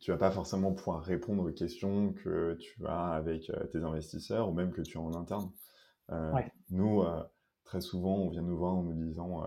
[0.00, 4.52] tu vas pas forcément pouvoir répondre aux questions que tu as avec tes investisseurs ou
[4.52, 5.50] même que tu as en interne.
[6.70, 7.02] Nous,
[7.64, 9.42] très souvent, on vient nous voir en nous disant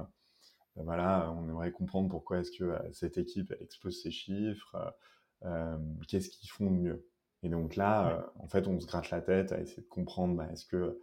[0.80, 5.50] ben voilà, on aimerait comprendre pourquoi est-ce que euh, cette équipe explose ses chiffres, euh,
[5.50, 5.78] euh,
[6.08, 7.06] qu'est-ce qu'ils font de mieux?
[7.44, 10.48] Et donc là, en fait, on se gratte la tête à essayer de comprendre, bah,
[10.52, 11.00] est-ce que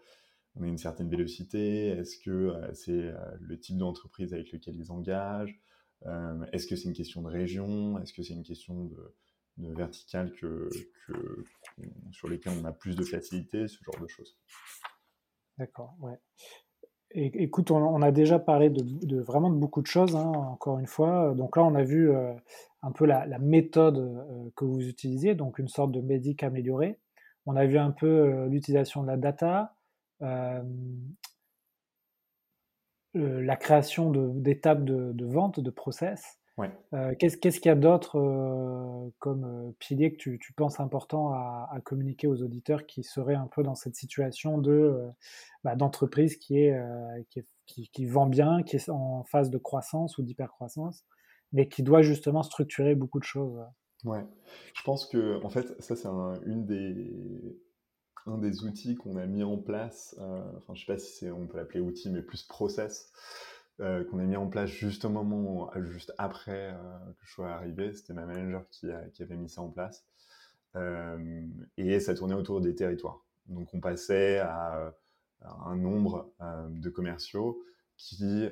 [0.54, 5.58] on a une certaine vélocité, est-ce que c'est le type d'entreprise avec lequel ils engagent,
[6.52, 9.14] est-ce que c'est une question de région, est-ce que c'est une question de,
[9.58, 10.68] de que,
[12.12, 14.38] sur lesquelles on a plus de facilité, ce genre de choses.
[15.58, 16.20] D'accord, ouais
[17.16, 21.34] écoute, on, a déjà parlé de, vraiment de beaucoup de choses, hein, encore une fois.
[21.34, 22.32] Donc là, on a vu euh,
[22.82, 26.98] un peu la, méthode euh, que vous utilisiez, donc une sorte de médic amélioré.
[27.46, 29.74] On a vu un peu euh, l'utilisation de la data,
[33.16, 36.38] la création d'étapes de, vente, de process.
[36.94, 41.78] Euh, qu'est-ce qu'il y a d'autre euh, comme euh, pilier que tu, penses important à,
[41.84, 45.02] communiquer aux auditeurs qui seraient un peu dans cette situation de
[45.64, 46.74] bah, d'entreprise qui est,
[47.66, 51.04] qui, qui, vend bien, qui est en phase de croissance ou d'hypercroissance,
[51.52, 53.60] mais qui doit justement structurer beaucoup de choses?
[54.04, 54.24] Ouais,
[54.74, 57.58] je pense que en fait ça c'est un, une des
[58.26, 60.16] un des outils qu'on a mis en place.
[60.56, 63.12] enfin je sais pas si on peut l'appeler outil, mais plus process.
[63.80, 67.50] Euh, qu'on a mis en place juste au moment, juste après euh, que je sois
[67.50, 67.92] arrivé.
[67.92, 70.06] C'était ma manager qui, avait mis ça en place.
[70.76, 73.22] Euh, et ça tournait autour des territoires.
[73.48, 74.94] Donc on passait à,
[75.42, 76.32] un nombre
[76.70, 77.62] de commerciaux
[77.96, 78.48] qui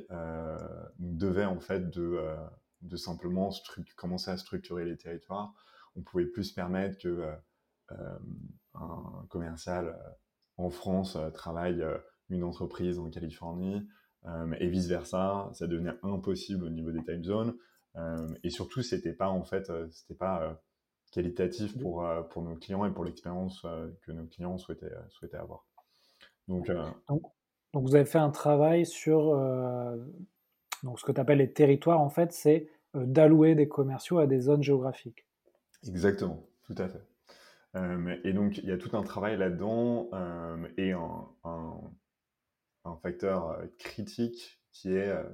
[0.98, 3.50] devaient en fait de, simplement
[3.96, 5.54] commencer à structurer les territoires.
[5.96, 7.34] On pouvait plus permettre que
[8.74, 9.98] un commercial
[10.56, 11.84] en France travaille
[12.30, 13.87] une entreprise en Californie,
[14.26, 17.54] euh, et vice versa, ça devenait impossible au niveau des time zones.
[17.96, 20.60] Euh, et surtout, c'était pas en fait, euh, c'était pas
[21.12, 23.64] qualitatif pour, pour nos clients et pour l'expérience
[24.02, 25.64] que nos clients souhaitaient, souhaitaient avoir.
[26.48, 26.68] Donc,
[27.08, 27.22] donc,
[27.72, 29.30] donc, vous avez fait un travail sur
[30.82, 34.40] donc ce que tu appelles les territoires, en fait, c'est d'allouer des commerciaux à des
[34.40, 35.24] zones géographiques.
[35.87, 37.13] Exactement, tout à fait.
[37.74, 40.10] Et donc, il y a tout un travail là-dedans
[40.76, 41.28] et un,
[43.02, 45.24] facteur euh, critique qui est euh,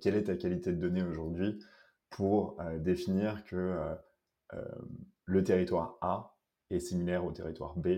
[0.00, 1.58] quelle est ta qualité de données aujourd'hui
[2.10, 3.76] pour euh, définir que
[5.24, 6.36] le territoire A
[6.70, 7.88] est similaire au territoire B,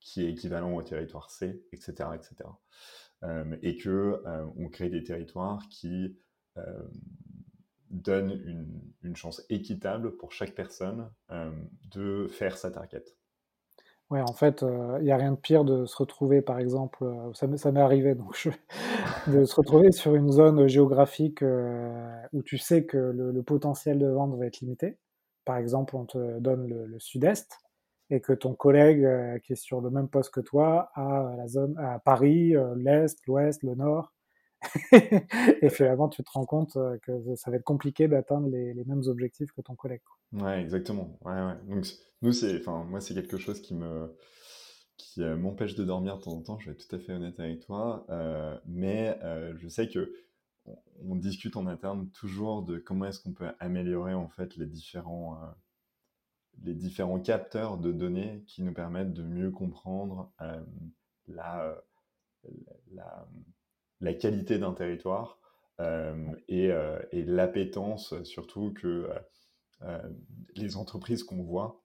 [0.00, 2.10] qui est équivalent au territoire C, etc.
[2.14, 2.48] etc.
[3.62, 4.22] et que
[4.56, 6.18] on crée des territoires qui
[7.90, 8.40] donnent
[9.02, 11.10] une, chance équitable pour chaque personne
[11.90, 13.04] de faire sa target.
[14.10, 14.64] Ouais, en fait,
[15.00, 18.34] il n'y a rien de pire de se retrouver, par exemple, ça m'est arrivé, donc
[18.34, 18.48] je
[19.30, 21.42] de se retrouver sur une zone géographique,
[22.32, 24.98] où tu sais que le potentiel de vente va être limité.
[25.44, 27.58] Par exemple, on te donne le sud-est
[28.10, 29.06] et que ton collègue,
[29.42, 33.62] qui est sur le même poste que toi a la zone à Paris, l'est, l'ouest,
[33.62, 34.12] le nord
[35.62, 39.52] et finalement, tu te rends compte que ça va être compliqué d'atteindre les mêmes objectifs
[39.52, 41.18] que ton collègue, Ouais, exactement.
[41.24, 41.56] Ouais, ouais.
[41.68, 41.86] Donc
[42.22, 44.14] nous, c'est enfin, moi, c'est quelque chose qui me
[44.96, 47.38] qui, m'empêche de dormir de temps en temps, je vais être tout à fait honnête
[47.38, 48.06] avec toi,
[48.66, 49.18] mais
[49.56, 50.12] je sais que
[51.02, 55.38] on discute en interne toujours de comment est-ce qu'on peut améliorer, en fait, les différents,
[56.62, 60.32] les différents capteurs de données qui nous permettent de mieux comprendre,
[61.28, 61.80] la
[62.92, 63.28] la
[64.18, 65.38] qualité d'un territoire
[66.48, 66.70] et,
[67.12, 69.08] et l'appétence surtout que
[70.56, 71.82] les entreprises qu'on voit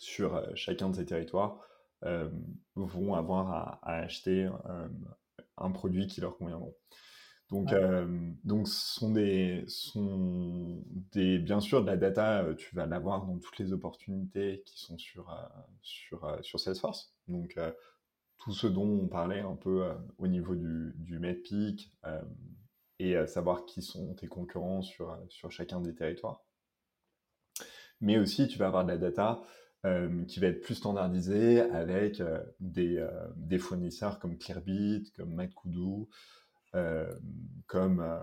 [0.00, 1.58] sur chacun de ces territoires
[2.76, 4.48] vont avoir à, acheter
[5.56, 6.74] un produit qui leur conviendront.
[7.50, 7.74] Donc,
[8.44, 13.58] donc sont des, sont des, bien sûr, de la data, tu vas l'avoir dans toutes
[13.58, 15.34] les opportunités qui sont sur,
[15.80, 17.14] sur, sur Salesforce.
[17.26, 17.58] Donc,
[18.38, 22.22] tout ce dont on parlait un peu euh, au niveau du, du MedPeak euh,
[23.00, 26.44] et savoir qui sont tes concurrents sur, sur chacun des territoires.
[28.00, 29.40] Mais aussi, tu vas avoir de la data
[29.86, 32.20] euh, qui va être plus standardisée avec
[32.58, 36.08] des, des, fournisseurs comme Clearbit, comme MadKudu,
[37.68, 38.20] comme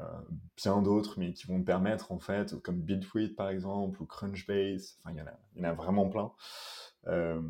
[0.58, 5.00] bien d'autres, mais qui vont te permettre, en fait, comme Bitwit par exemple, ou Crunchbase,
[5.06, 5.24] enfin, il
[5.56, 6.34] y, y, en a vraiment plein,
[7.08, 7.42] euh,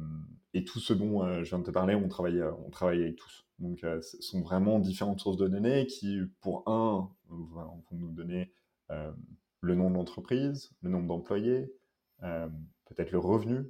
[0.55, 3.03] et tout ce dont euh, je viens de te parler, on travaille, euh, on travaille
[3.03, 3.45] avec tous.
[3.59, 8.51] Donc, ce sont vraiment différentes sources de données qui, pour un, vont nous donner
[8.89, 11.73] le nom de l'entreprise, le nombre d'employés,
[12.19, 13.63] peut-être le revenu,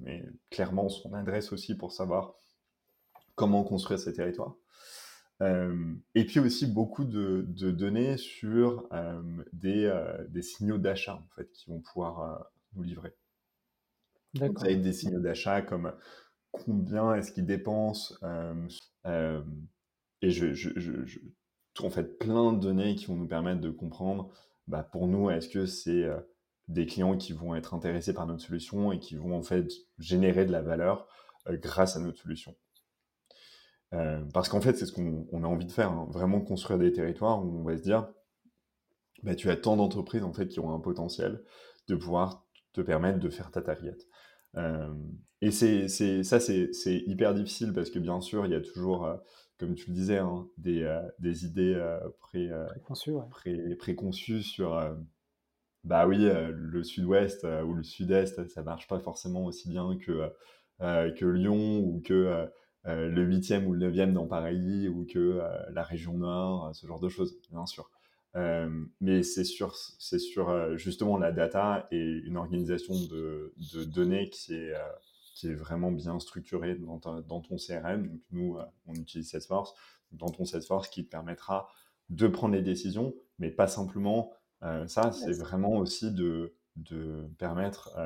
[0.00, 2.34] mais clairement son adresse aussi pour savoir
[3.36, 4.56] comment construire ces territoires.
[5.40, 8.88] et puis aussi beaucoup de, données sur
[9.52, 9.92] des,
[10.30, 13.14] des, signaux d'achat en fait, qui vont pouvoir nous livrer.
[14.34, 15.92] Donc, ça des signaux d'achat comme
[16.64, 18.14] combien est-ce qu'ils dépensent.
[19.04, 21.18] et je, je,
[21.80, 24.30] en fait plein de données qui vont nous permettre de comprendre,
[24.66, 26.06] bah, pour nous, est-ce que c'est
[26.66, 30.44] des clients qui vont être intéressés par notre solution et qui vont en fait générer
[30.44, 31.08] de la valeur
[31.48, 32.54] grâce à notre solution?
[34.34, 37.42] parce qu'en fait, c'est ce qu'on a envie de faire, hein, vraiment construire des territoires
[37.44, 38.08] où on va se dire,
[39.22, 41.42] bah, tu as tant d'entreprises en fait qui ont un potentiel
[41.88, 43.96] de pouvoir te permettre de faire ta target.
[44.58, 44.92] Euh,
[45.40, 45.88] et c'est,
[46.24, 46.70] ça, c'est
[47.06, 49.16] hyper difficile parce que bien sûr, il y a toujours, euh,
[49.58, 51.80] comme tu le disais, hein, des, euh, des, idées
[52.20, 52.50] pré,
[53.78, 54.96] préconçues, sur
[55.84, 60.32] bah oui, le sud-ouest ou le sud-est, ça marche pas forcément aussi bien que,
[60.80, 62.48] que Lyon ou que
[62.84, 65.40] le 8e ou le 9e dans Paris ou que
[65.72, 67.90] la région nord, ce genre de choses, bien sûr.
[68.38, 68.70] Euh,
[69.00, 74.30] mais c'est sur, c'est sur euh, justement la data et une organisation de, de données
[74.30, 74.88] qui est, euh,
[75.34, 78.08] qui est vraiment bien structurée dans, dans ton CRM.
[78.08, 79.74] Donc nous, on utilise Salesforce.
[80.12, 81.68] Dans ton Salesforce qui te permettra
[82.10, 84.32] de prendre les décisions, mais pas simplement
[84.88, 87.96] ça, c'est vraiment aussi de, de permettre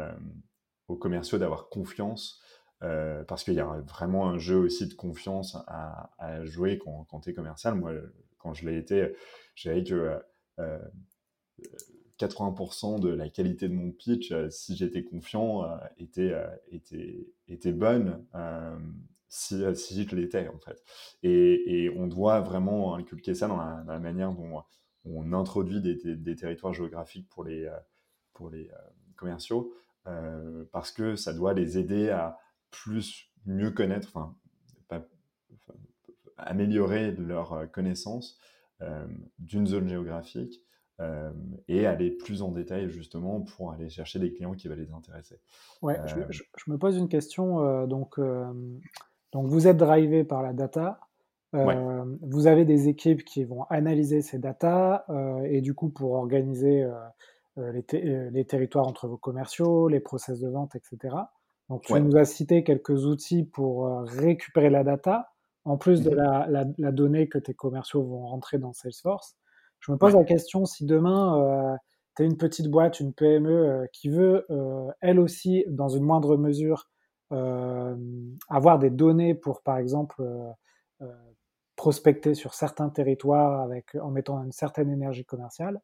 [0.89, 2.43] aux commerciaux d'avoir confiance
[2.81, 7.21] parce qu'il y a vraiment un jeu aussi de confiance à, à jouer quand, quand
[7.21, 7.75] tu es commercial.
[7.77, 7.93] Moi,
[8.43, 9.13] quand je l'ai été,
[9.55, 10.21] j'avais que
[12.27, 17.27] 80% de la qualité de mon pitch, euh, si j'étais confiant, euh, était, euh, était,
[17.49, 18.25] était bonne
[19.29, 20.83] si, si je l'étais, en fait.
[21.23, 24.63] Et, on doit vraiment inculquer ça dans la, manière dont
[25.05, 27.67] on introduit des, territoires géographiques pour les,
[28.35, 28.71] pour les
[29.17, 29.73] commerciaux,
[30.71, 32.39] parce que ça doit les aider à
[32.71, 34.13] plus mieux connaître,
[36.43, 38.39] améliorer leur connaissance
[39.39, 40.63] d'une zone géographique
[41.69, 45.41] et aller plus en détail justement pour aller chercher des clients qui va les intéresser.
[45.81, 47.87] Ouais, je, me pose une question.
[47.87, 48.19] donc,
[49.33, 51.01] donc, vous êtes drivé par la data.
[51.53, 55.07] Vous avez des équipes qui vont analyser ces data
[55.45, 56.87] et du coup pour organiser
[57.57, 61.17] les, les, territoires entre vos commerciaux, les process de vente, etc.
[61.69, 65.32] Donc tu nous as cité quelques outils pour récupérer la data
[65.65, 66.15] en plus de mmh
[66.49, 69.37] la, la, donnée que tes commerciaux vont rentrer dans Salesforce.
[69.81, 71.77] Je me pose la question si demain, euh,
[72.17, 76.05] tu as une petite boîte, une PME euh, qui veut, euh, elle aussi, dans une
[76.05, 76.89] moindre mesure,
[78.51, 80.23] avoir des données pour, par exemple,
[81.77, 85.81] prospecter sur certains territoires avec, en mettant une certaine énergie commerciale.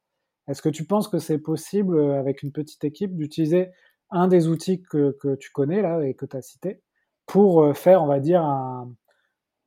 [0.47, 3.71] Est-ce que tu penses que c'est possible, avec une petite équipe, d'utiliser
[4.11, 6.83] un des outils que, que, tu connais là et que tu as cité
[7.25, 8.43] pour faire, on va dire,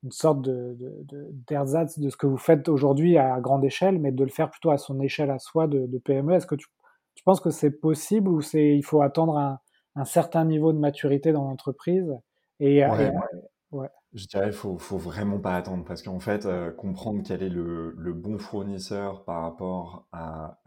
[0.04, 0.78] une sorte de,
[1.48, 4.72] d'ersatz de, ce que vous faites aujourd'hui à grande échelle, mais de le faire plutôt
[4.72, 6.34] à son échelle à soi de, PME.
[6.34, 6.68] Est-ce que tu,
[7.16, 9.60] tu, penses que c'est possible ou c'est, il faut attendre un,
[9.96, 12.12] un certain niveau de maturité dans l'entreprise
[12.60, 12.86] et,
[13.72, 16.48] ouais, Je dirais qu'il faut, faut vraiment pas attendre parce qu'en fait,
[16.78, 20.60] comprendre quel est le, le, bon fournisseur par rapport à,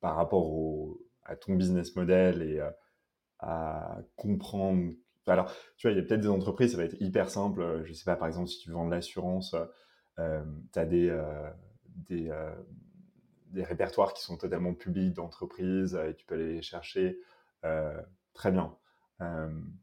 [0.00, 2.60] par rapport au, à ton business model et
[3.38, 4.92] à comprendre.
[5.26, 7.82] Alors, tu vois, il y a peut-être des entreprises, ça va être hyper simple.
[7.84, 9.54] Je sais pas, par exemple, si tu vends de l'assurance,
[10.18, 11.12] euh, tu as des,
[13.56, 17.18] répertoires qui sont totalement publics d'entreprise et tu peux aller les chercher.
[18.34, 18.76] très bien.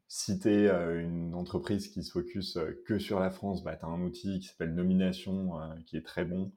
[0.07, 0.67] si tu es
[1.01, 4.47] une entreprise qui se focus que sur la France, bah, tu as un outil qui
[4.47, 5.53] s'appelle Nomination
[5.85, 6.51] qui est très bon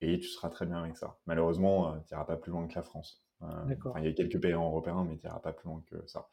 [0.00, 1.16] et tu seras très bien avec ça.
[1.26, 3.22] Malheureusement, tu n'iras pas plus loin que la France.
[3.42, 6.28] il y a quelques pays européens, mais tu n'iras pas plus loin que ça.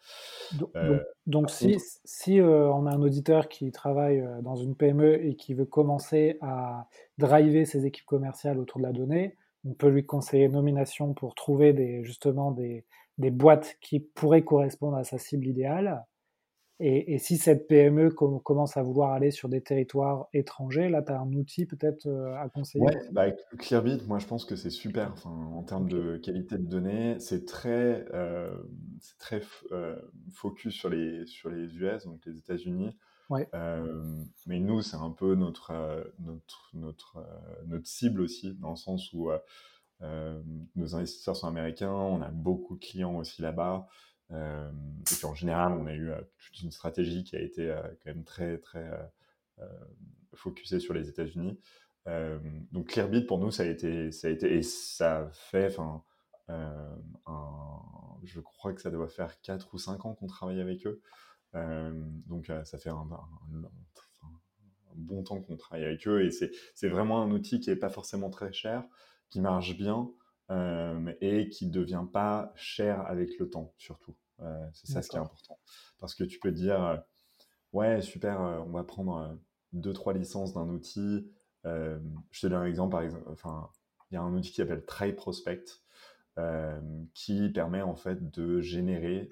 [1.26, 5.66] Donc, si, si on a un auditeur qui travaille dans une PME et qui veut
[5.66, 6.88] commencer à
[7.18, 11.72] driver ses équipes commerciales autour de la donnée, on peut lui conseiller nomination pour trouver
[11.74, 12.86] des, justement des,
[13.18, 16.06] des boîtes qui pourraient correspondre à sa cible idéale.
[16.80, 21.20] Et, si cette PME commence à vouloir aller sur des territoires étrangers, là, tu as
[21.20, 25.12] un outil peut-être euh, à conseiller Ouais, bah, Clearbit, moi je pense que c'est super
[25.14, 27.20] enfin, en termes de qualité de données.
[27.20, 28.56] C'est très, euh,
[29.20, 29.96] très euh,
[30.34, 32.98] focus sur les, sur les US, donc les États-Unis.
[33.30, 33.48] Ouais.
[34.46, 35.72] mais nous, c'est un peu notre,
[36.20, 37.26] notre, notre,
[37.66, 39.32] notre cible aussi, dans le sens où
[40.02, 43.88] nos investisseurs sont américains, on a beaucoup de clients aussi là-bas.
[44.34, 44.70] Euh,
[45.02, 47.82] et puis en général, on a eu euh, toute une stratégie qui a été euh,
[48.04, 48.90] quand même très, très
[50.34, 51.60] focusée sur les États-Unis.
[52.72, 56.04] donc Clearbit, pour nous, ça a été, ça a été et ça fait, enfin,
[58.24, 61.02] je crois que ça doit faire 4 ou 5 ans qu'on travaille avec eux.
[61.54, 63.08] donc ça fait un,
[64.96, 68.32] bon temps qu'on travaille avec eux et c'est vraiment un outil qui n'est pas forcément
[68.32, 68.84] très cher,
[69.30, 70.10] qui marche bien
[71.22, 74.16] et qui ne devient pas cher avec le temps surtout
[74.74, 75.58] c'est ça ce qui est important.
[76.00, 77.04] Parce que tu peux dire,
[77.72, 79.38] ouais, super, on va prendre
[79.72, 81.32] deux, trois licences d'un outil.
[81.64, 83.70] je te donne un exemple, par exemple, enfin,
[84.12, 85.66] il y a un outil qui s'appelle Try Prospect.
[87.14, 89.30] qui permet en fait de générer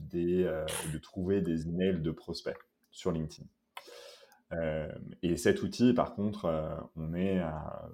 [0.00, 0.44] des,
[0.92, 2.58] de trouver des emails de prospects
[2.90, 3.46] sur LinkedIn.
[5.22, 7.90] et cet outil, par contre, on est à,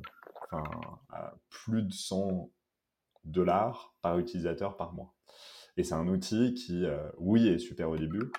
[1.11, 2.51] à, plus de 100
[3.25, 5.15] dollars par utilisateur par mois.
[5.77, 8.33] Et c'est un outil qui, euh, oui, est super au début,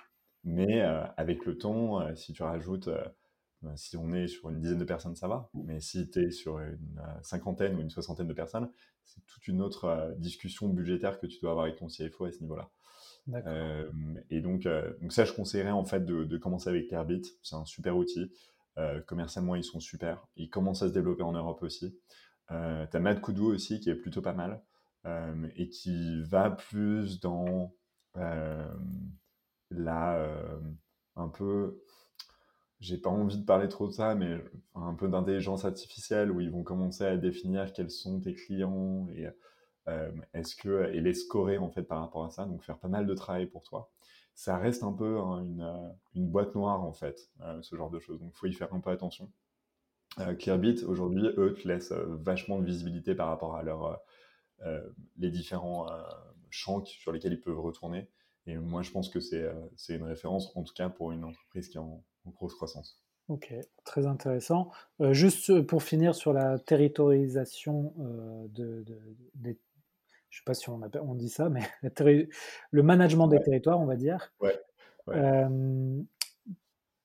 [0.44, 2.90] mais euh, avec le temps, euh, si tu rajoutes,
[3.62, 5.50] ben, si on est sur une dizaine de personnes, ça va.
[5.54, 8.70] Mais si tu es sur une cinquantaine ou une soixantaine de personnes,
[9.04, 12.42] c'est toute une autre discussion budgétaire que tu dois avoir avec ton CFO à ce
[12.42, 12.70] niveau-là.
[14.30, 14.68] et donc,
[15.02, 17.24] donc, ça, je conseillerais en fait de, commencer avec Carbit.
[17.42, 18.32] C'est un super outil.
[19.06, 20.28] commercialement, ils sont super.
[20.36, 21.98] Ils commencent à se développer en Europe aussi.
[22.50, 24.62] tu as Mad aussi qui est plutôt pas mal.
[25.08, 27.74] Euh, et qui va plus dans
[28.18, 28.68] euh,
[29.70, 30.60] la euh,
[31.16, 31.82] un peu
[32.80, 34.44] j'ai pas envie de parler trop de ça, mais
[34.76, 39.28] un peu d'intelligence artificielle où ils vont commencer à définir quels sont tes clients et
[40.34, 43.08] est-ce que et les scorer en fait par rapport à ça, donc faire pas mal
[43.08, 43.90] de travail pour toi.
[44.36, 47.32] Ça reste un peu hein, une, une, boîte noire en fait,
[47.62, 48.20] ce genre de choses.
[48.20, 49.32] Donc faut y faire un peu attention.
[50.38, 54.00] Clearbit aujourd'hui, eux, te laissent vachement de visibilité par rapport à leur
[55.18, 56.02] les différents euh,
[56.50, 58.10] champs sur lesquels ils peuvent retourner.
[58.46, 59.54] Et moi, je pense que c'est euh,
[59.90, 63.02] une référence, en tout cas pour une entreprise qui est en, grosse croissance.
[63.30, 63.54] Ok,
[63.86, 64.70] très intéressant.
[65.12, 67.94] juste pour finir sur la territorialisation
[68.50, 68.84] de,
[69.34, 69.58] des,
[70.30, 71.62] je ne sais pas si on, on, dit ça, mais
[72.72, 74.34] le management des territoires, on va dire.
[74.42, 74.60] Ouais,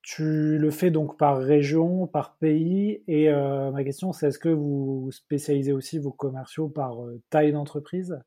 [0.02, 3.02] tu le fais donc par région, par pays.
[3.06, 7.52] Et euh, ma question, c'est est-ce que vous spécialisez aussi vos commerciaux par euh, taille
[7.52, 8.18] d'entreprise?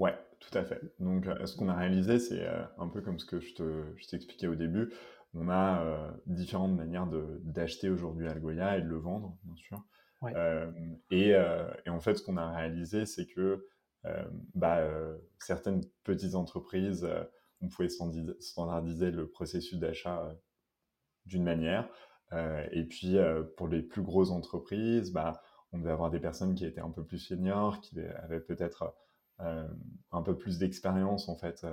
[0.00, 0.80] Ouais, tout à fait.
[0.98, 2.44] Donc, euh, ce qu'on a réalisé, c'est
[2.78, 4.92] un peu comme ce que je t'expliquais au début.
[5.34, 7.06] On a différentes manières
[7.42, 9.84] d'acheter aujourd'hui Algolia et de le vendre, bien sûr.
[11.10, 11.32] Et,
[11.84, 13.66] et, en fait, ce qu'on a réalisé, c'est que
[14.54, 14.80] bah,
[15.38, 17.06] certaines petites entreprises,
[17.60, 17.90] on pouvait
[18.40, 20.34] standardiser le processus d'achat
[21.26, 21.88] d'une manière.
[22.32, 26.54] Euh, et puis, euh, pour les plus grosses entreprises, bah, on devait avoir des personnes
[26.54, 28.94] qui étaient un peu plus seniors, qui avaient peut-être
[29.40, 29.68] euh,
[30.12, 31.66] un peu plus d'expérience en fait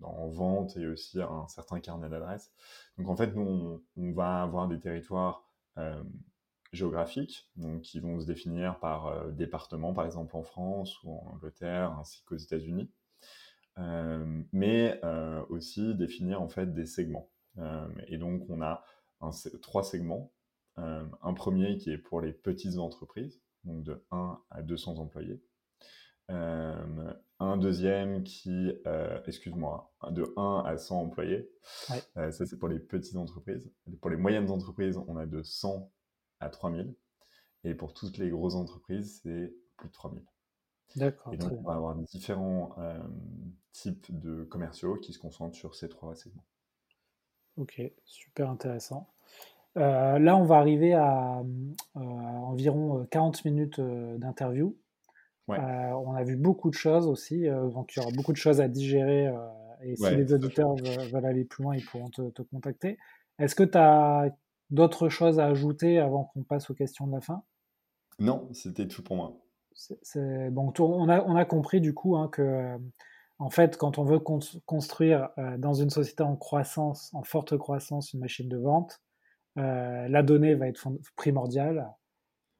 [0.00, 2.52] en vente et aussi un certain carnet d'adresses.
[2.96, 5.44] Donc en fait, nous, on, va avoir des territoires
[6.72, 11.92] géographiques, donc qui vont se définir par département, par exemple en France ou en Angleterre,
[11.98, 12.90] ainsi qu'aux États-Unis.
[14.52, 15.00] mais
[15.48, 17.28] aussi définir en fait des segments.
[18.06, 18.82] et donc on a
[19.62, 20.32] trois segments.
[20.76, 25.42] un premier qui est pour les petites entreprises, donc de 1 à 200 employés.
[26.28, 28.72] un deuxième qui,
[29.26, 31.50] excuse-moi, de 1 à 100 employés.
[32.14, 33.70] ça, c'est pour les petites entreprises.
[34.00, 35.90] Pour les moyennes entreprises, on a de 100
[36.40, 36.94] à 3000.
[37.64, 40.24] Et pour toutes les grosses entreprises, c'est plus de 3000.
[40.96, 41.32] D'accord.
[41.34, 42.74] Et donc, on va avoir différents
[43.72, 46.46] types de commerciaux qui se concentrent sur ces trois segments.
[47.60, 49.06] Ok, super intéressant.
[49.76, 51.42] Euh, là, on va arriver à,
[51.96, 54.74] euh, environ 40 euh, minutes d'interview.
[55.46, 58.68] on a vu beaucoup de choses aussi, donc il y aura beaucoup de choses à
[58.68, 59.30] digérer.
[59.82, 62.96] et si les auditeurs veulent, aller plus loin, ils pourront te, te contacter.
[63.38, 64.34] Est-ce que tu as
[64.70, 67.42] d'autres choses à ajouter avant qu'on passe aux questions de la fin?
[68.18, 69.36] Non, c'était tout pour moi.
[70.50, 72.78] Bon, on, a, on a compris du coup hein, que,
[73.40, 78.20] en fait, quand on veut construire dans une société en croissance, en forte croissance, une
[78.20, 79.00] machine de vente,
[79.58, 80.86] euh, la donnée va être
[81.16, 81.90] primordiale.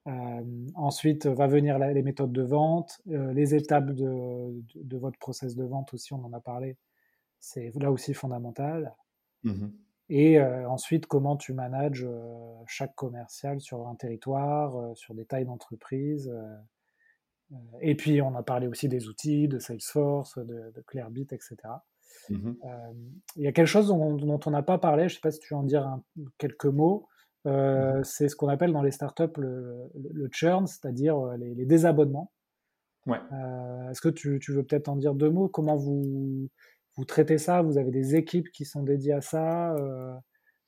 [0.06, 0.42] Euh,
[0.74, 5.92] ensuite, va venir les méthodes de vente, euh, les étapes de, votre process de vente
[5.92, 6.76] aussi, on en a parlé.
[7.38, 8.94] C'est là aussi fondamental.
[9.44, 9.68] Mmh
[10.08, 12.06] Et ensuite, comment tu manages
[12.66, 16.30] chaque commercial sur un territoire, sur des tailles d'entreprise.
[17.80, 21.56] Et puis, on a parlé aussi des outils, de Salesforce, de, de Clearbit, etc.
[22.28, 22.92] Mmh euh,
[23.36, 25.40] il y a quelque chose dont, on n'a pas parlé, je ne sais pas si
[25.40, 25.98] tu veux en dire
[26.38, 27.08] quelques mots.
[27.46, 31.64] Euh, mmh c'est ce qu'on appelle dans les startups le, le, churn, c'est-à-dire euh, les,
[31.64, 32.30] désabonnements.
[33.06, 33.18] Ouais.
[33.90, 35.48] Est-ce que tu, veux peut-être en dire deux mots?
[35.48, 36.48] Comment vous,
[36.96, 37.62] vous traitez ça?
[37.62, 39.74] Vous avez des équipes qui sont dédiées à ça?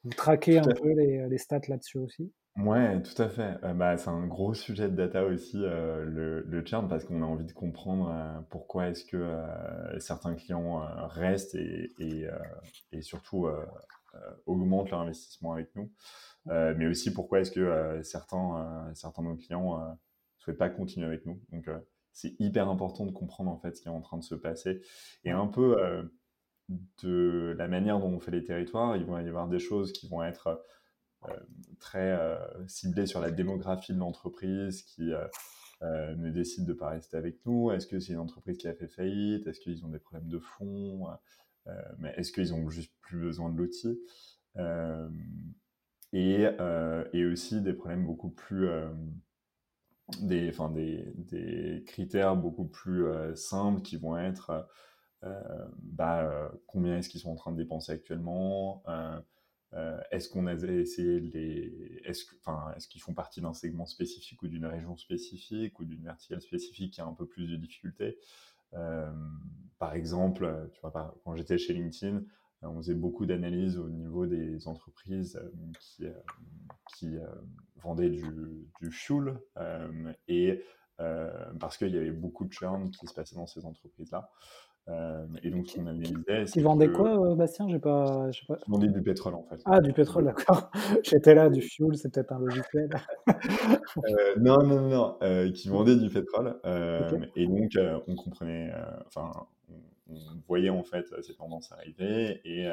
[0.03, 2.33] Vous traquez un peu les, les stats là-dessus aussi?
[2.59, 3.57] Ouais, tout à fait.
[3.64, 7.22] Euh, bah, c'est un gros sujet de data aussi, euh, le, le churn, parce qu'on
[7.22, 9.26] a envie de comprendre euh, pourquoi est-ce que
[9.98, 12.26] certains clients restent et, et,
[12.92, 13.48] et surtout
[14.46, 15.90] augmentent leur investissement avec nous.
[16.46, 19.94] mais aussi pourquoi est-ce que certains, certains de nos clients ne
[20.38, 21.40] souhaitent pas continuer avec nous.
[21.53, 21.68] Donc,
[22.12, 24.82] c'est hyper important de comprendre en fait ce qui est en train de se passer.
[25.24, 25.76] Et un peu
[27.03, 30.09] de la manière dont on fait les territoires, il va y avoir des choses qui
[30.09, 30.57] vont être euh,
[31.78, 32.36] très euh,
[32.68, 37.70] ciblé sur la démographie de l'entreprise qui euh, ne décide de pas rester avec nous.
[37.72, 39.46] Est-ce que c'est une entreprise qui a fait faillite?
[39.46, 41.08] Est-ce qu'ils ont des problèmes de fonds
[41.98, 44.00] mais Est-ce qu'ils ont juste plus besoin de l'outil?
[46.12, 46.46] Et,
[47.12, 48.68] et, aussi des problèmes beaucoup plus
[50.20, 53.06] des, enfin des, des, critères beaucoup plus
[53.36, 54.68] simples qui vont être
[55.78, 58.82] bah, combien est-ce qu'ils sont en train de dépenser actuellement?
[59.74, 62.00] Euh, est-ce qu'on a essayé les.
[62.04, 66.04] Est-ce enfin, est qu'ils font partie d'un segment spécifique ou d'une région spécifique ou d'une
[66.04, 68.18] verticale spécifique qui a un peu plus de difficultés
[68.74, 69.10] euh,
[69.78, 72.22] Par exemple, quand j'étais chez LinkedIn, euh,
[72.62, 75.40] on faisait beaucoup d'analyses au niveau des entreprises
[75.80, 76.04] qui,
[76.98, 77.16] qui
[77.76, 79.38] vendaient du, du fuel
[80.28, 80.62] et
[81.58, 84.30] parce qu'il y avait beaucoup de churn qui se passait dans ces entreprises-là.
[84.89, 86.45] Euh, et donc, ce qu'on analysait.
[86.57, 87.68] Ils vendaient quoi, Bastien?
[87.68, 88.59] J'ai pas, pas...
[88.66, 89.61] Ils vendaient du pétrole, en fait.
[89.64, 90.70] Ah, du pétrole, d'accord.
[91.05, 92.91] J'étais là, du fuel, c'est peut-être un logiciel.
[93.28, 96.57] euh, non, non, non, euh, qui vendaient du pétrole.
[97.37, 97.78] Et donc,
[98.09, 98.72] on comprenait,
[99.07, 99.30] enfin,
[99.68, 100.14] on,
[100.47, 102.41] voyait en fait ces tendances arriver.
[102.45, 102.68] Et,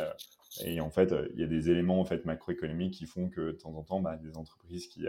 [0.65, 3.51] et en fait, il y a des éléments en fait macroéconomiques qui font que de
[3.51, 5.05] temps en temps, bah, des entreprises qui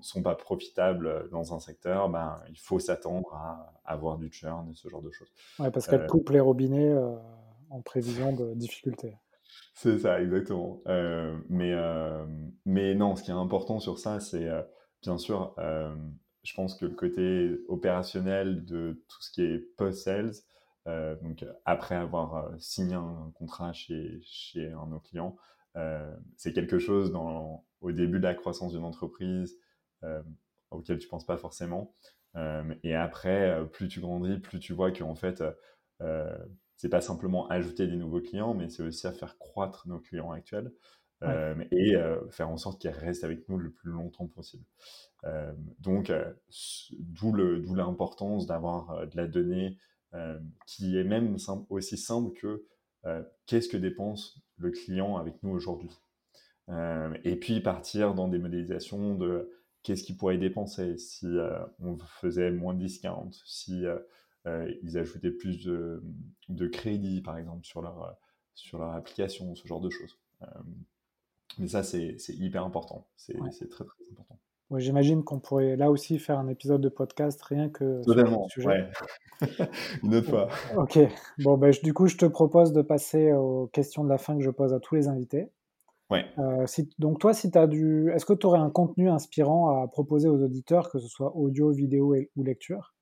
[0.00, 4.74] sont pas profitables dans un secteur, ben, il faut s'attendre à avoir du churn et
[4.74, 5.32] ce genre de choses.
[5.58, 7.16] Ouais, parce qu'elles euh, coupent les robinets euh,
[7.70, 9.16] en prévision de difficultés.
[9.74, 10.80] C'est ça, exactement.
[10.86, 11.74] Euh, mais,
[12.64, 14.48] mais non, ce qui est important sur ça, c'est
[15.02, 20.32] bien sûr, je pense que le côté opérationnel de tout ce qui est post-sales,
[21.22, 25.36] donc après avoir signé un contrat chez, chez un de nos clients,
[26.36, 29.58] c'est quelque chose dans, au début de la croissance d'une entreprise
[30.04, 30.22] euh,
[30.70, 31.94] auquel tu penses pas forcément.
[32.34, 35.42] Euh, et après, euh, plus tu grandis, plus tu vois qu'en fait,
[36.76, 40.30] c'est pas simplement ajouter des nouveaux clients, mais c'est aussi à faire croître nos clients
[40.32, 40.72] actuels.
[41.22, 41.94] et
[42.30, 44.64] faire en sorte qu'ils restent avec nous le plus longtemps possible.
[45.78, 46.12] donc,
[46.98, 47.34] d'où
[47.74, 49.78] l'importance d'avoir de la donnée
[50.66, 51.36] qui est même
[51.70, 52.66] aussi simple que
[53.46, 55.90] qu'est-ce que dépense le client avec nous aujourd'hui.
[56.68, 59.50] Euh, et puis partir dans des modélisations de
[59.82, 65.30] qu'est-ce qu'ils pourraient dépenser si euh, on faisait moins de discount, si euh, ils ajoutaient
[65.30, 66.02] plus de,
[66.48, 68.16] de, crédit, par exemple, sur leur,
[68.54, 70.18] sur leur application, ce genre de choses.
[71.58, 73.08] mais ça, c'est hyper important.
[73.16, 74.38] C'est très, très important.
[74.76, 78.48] J'imagine qu'on pourrait là aussi faire un épisode de podcast rien que sur ce Totalement,
[78.48, 78.66] sujet.
[78.66, 78.90] ouais.
[80.02, 80.48] Une autre fois.
[80.76, 80.98] Ok,
[81.38, 84.42] bon, ben, du coup, je te propose de passer aux questions de la fin que
[84.42, 85.50] je pose à tous les invités.
[86.10, 86.24] Ouais.
[86.38, 88.10] Euh, si, donc toi, si as du...
[88.12, 91.70] Est-ce que tu aurais un contenu inspirant à proposer aux auditeurs, que ce soit audio,
[91.70, 92.94] vidéo et- ou lecture?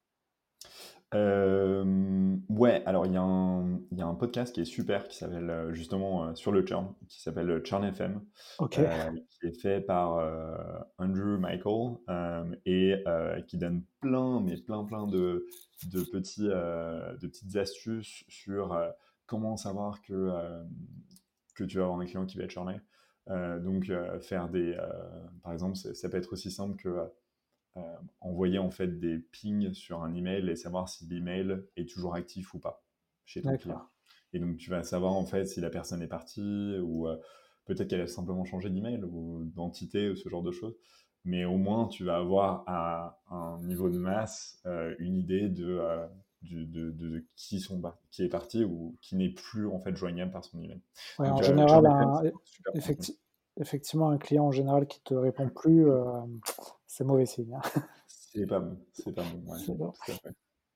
[1.15, 5.07] Euh, ouais, alors il y, a un- il y a un podcast qui est super
[5.07, 8.21] qui s'appelle euh, justement euh, sur le churn, qui s'appelle Churn FM,
[8.59, 10.17] Ok, euh, qui est fait par
[10.99, 11.97] Andrew Michael
[12.67, 13.05] et
[13.47, 15.47] qui donne plein, mais plein, plein de,
[15.93, 18.77] de, petits, de petites astuces sur
[19.27, 20.33] comment savoir que,
[21.55, 22.81] que tu vas avoir un client qui va être churné.
[23.31, 23.91] Euh, donc
[24.21, 24.77] faire des,
[25.43, 26.89] par exemple, ça peut être aussi simple que
[28.21, 32.55] envoyer en fait des pings sur un email et savoir si l'email est toujours actif
[32.55, 32.85] ou pas
[33.25, 33.83] chez ton client.
[34.33, 37.17] Et donc tu vas savoir en fait si la personne est partie ou euh,
[37.65, 40.77] peut-être qu'elle a simplement changé d'email ou d'entité ou ce genre de choses.
[41.25, 45.79] Mais au moins tu vas avoir à un niveau de masse euh, une idée de,
[45.81, 46.07] euh,
[46.43, 49.79] du- de, de- de qui, sont, par- qui est parti ou qui n'est plus en
[49.81, 50.81] fait joignable par son email.
[51.19, 52.23] Ouais, en Donc, euh, général, un-
[52.75, 53.19] effecti-
[53.61, 56.05] effectivement, un client en général qui te répond plus, euh,
[56.87, 57.55] c'est mauvais signe.
[57.55, 57.83] hein.
[58.07, 59.53] C'est pas bon, c'est pas bon.
[59.53, 59.59] ouais,
[60.07, 60.21] C'est.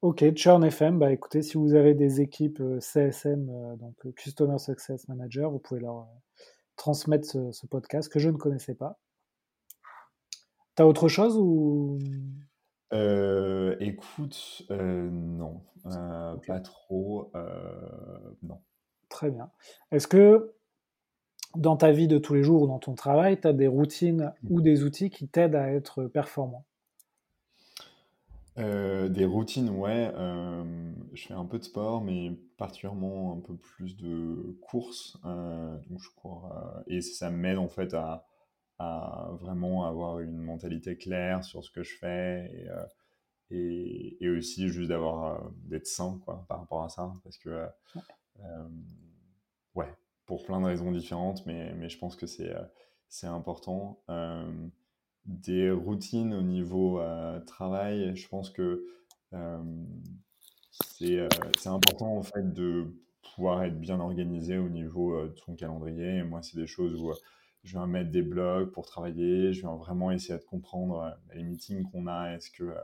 [0.00, 4.56] Ok, Churn FM, bah écoutez, si vous avez des équipes euh, CSM, euh, donc Customer
[4.58, 6.06] Success Manager, vous pouvez leur
[6.76, 9.00] transmettre ce, ce podcast que je ne connaissais pas.
[10.76, 11.98] T'as autre chose ou?
[12.92, 15.62] Euh, écoute, euh, non,
[16.46, 17.32] pas trop,
[18.42, 18.60] non.
[19.08, 19.50] Très bien.
[19.90, 20.54] Est-ce que
[21.56, 24.32] dans ta vie de tous les jours ou dans ton travail, tu as des routines
[24.50, 26.64] ou des outils qui t'aident à être performant?
[28.58, 33.54] Euh, des routines, ouais, euh, je fais un peu de sport, mais particulièrement un peu
[33.54, 36.52] plus de courses, euh, donc je cours,
[36.88, 38.26] et ça m'aide en fait à,
[38.80, 42.50] à vraiment avoir une mentalité claire sur ce que je fais,
[43.50, 47.64] et, et, et aussi juste d'avoir, d'être sain, quoi, par rapport à ça, parce que,
[47.94, 48.02] ouais,
[50.28, 52.62] pour plein de raisons différentes, mais, mais je pense que c'est euh,
[53.08, 54.02] c'est important.
[54.10, 54.52] Euh,
[55.24, 58.86] des routines au niveau euh, travail, je pense que
[60.98, 62.86] c'est important en fait de
[63.34, 66.22] pouvoir être bien organisé au niveau de son calendrier.
[66.22, 67.12] Moi, c'est des choses où
[67.64, 71.82] je vais mettre des blogs pour travailler, je vais vraiment essayer de comprendre les meetings
[71.90, 72.74] qu'on a, est-ce que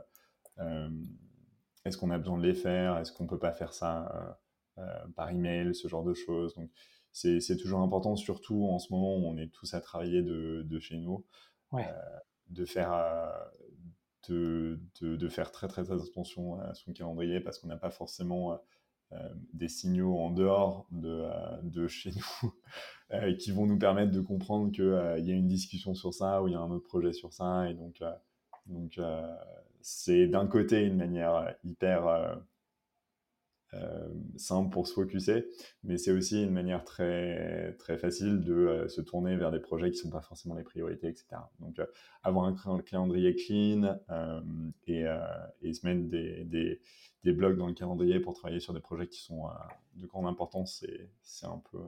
[1.85, 4.37] est-ce qu'on a besoin de les faire, est-ce qu'on peut pas faire ça
[4.77, 6.55] euh, euh, par email, ce genre de choses?
[6.55, 6.69] Donc
[7.15, 10.63] c'est c'est toujours important, surtout en ce moment où on est tous à travailler de,
[10.65, 11.23] de chez nous,
[11.71, 11.85] Ouais.
[11.87, 11.93] euh,
[12.49, 13.29] de faire euh,
[14.29, 17.91] de, de, de faire très, très très attention à son calendrier parce qu'on n'a pas
[17.91, 18.59] forcément
[19.13, 19.17] euh,
[19.53, 21.25] des signaux en dehors de,
[21.63, 22.11] de chez
[22.43, 22.53] nous
[23.39, 26.53] qui vont nous permettre de comprendre qu'il y a une discussion sur ça ou il
[26.53, 27.69] y a un autre projet sur ça.
[27.69, 28.01] Et donc,
[28.67, 28.99] donc
[29.81, 32.37] c'est d'un côté une manière hyper
[34.37, 35.47] simple pour se focuser,
[35.83, 39.91] mais c'est aussi une manière très, très facile de euh, se tourner vers des projets
[39.91, 41.51] qui ne sont pas forcément les priorités, etc.
[41.59, 41.85] Donc, euh,
[42.23, 44.41] avoir un cal- calendrier clean euh,
[44.87, 45.17] et, euh,
[45.61, 46.81] et se mettre des, des,
[47.23, 49.51] des blocs dans le calendrier pour travailler sur des projets qui sont euh,
[49.95, 51.81] de grande importance, c'est c'est un peu, euh,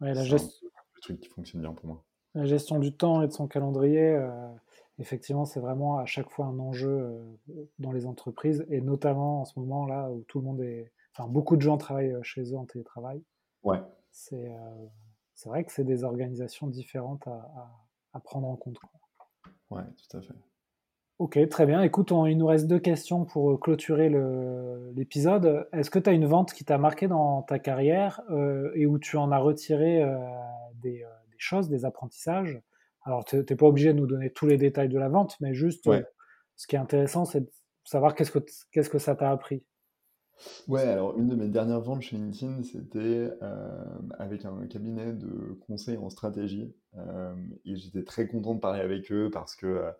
[0.00, 0.62] Ouais, la, un gest-
[0.94, 2.04] le truc qui fonctionne bien pour moi.
[2.34, 4.48] la gestion du temps et de son calendrier, euh,
[4.98, 9.44] effectivement, c'est vraiment à chaque fois un enjeu euh, dans les entreprises et notamment en
[9.44, 12.52] ce moment là où tout le monde est, enfin beaucoup de gens travaillent euh, chez
[12.52, 13.22] eux en télétravail.
[13.62, 13.80] Ouais,
[14.12, 14.86] C'est euh,
[15.34, 17.70] c'est vrai que c'est des organisations différentes à, à-
[18.12, 18.78] à prendre en compte.
[19.70, 20.34] ouais, tout à fait.
[21.18, 21.82] Ok, très bien.
[21.82, 24.08] Écoute, on- il nous reste deux questions pour clôturer
[24.94, 25.68] l'épisode.
[25.72, 28.98] Est-ce que tu as une vente qui t'a marqué dans ta carrière euh, et où
[28.98, 30.16] tu en as retiré euh,
[30.82, 32.60] des, des choses, des apprentissages?
[33.04, 35.54] Alors, tu n'es pas obligé de nous donner tous les détails de la vente, mais
[35.54, 36.04] juste euh, Ouais.
[36.56, 37.50] ce qui est intéressant, c'est de
[37.84, 38.40] savoir qu'est-ce que,
[38.72, 39.64] qu'est-ce que ça t'a appris.
[40.66, 43.84] Ouais, alors une de mes dernières ventes chez LinkedIn, c'était euh,
[44.18, 46.74] avec un cabinet de conseil en stratégie.
[46.96, 47.34] Euh,
[47.64, 49.90] et j'étais très content de parler avec eux parce que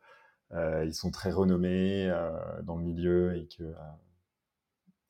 [0.53, 2.09] euh, ils sont très renommés
[2.63, 3.75] dans le milieu et que,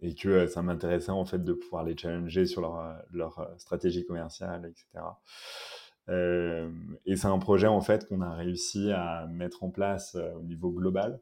[0.00, 4.66] et que ça m'intéressait en fait de pouvoir les challenger sur leur, leur stratégie commerciale,
[4.66, 5.04] etc.
[6.10, 6.70] Euh,
[7.06, 10.42] et c'est un projet en fait qu'on a réussi à mettre en place euh, au
[10.42, 11.18] niveau global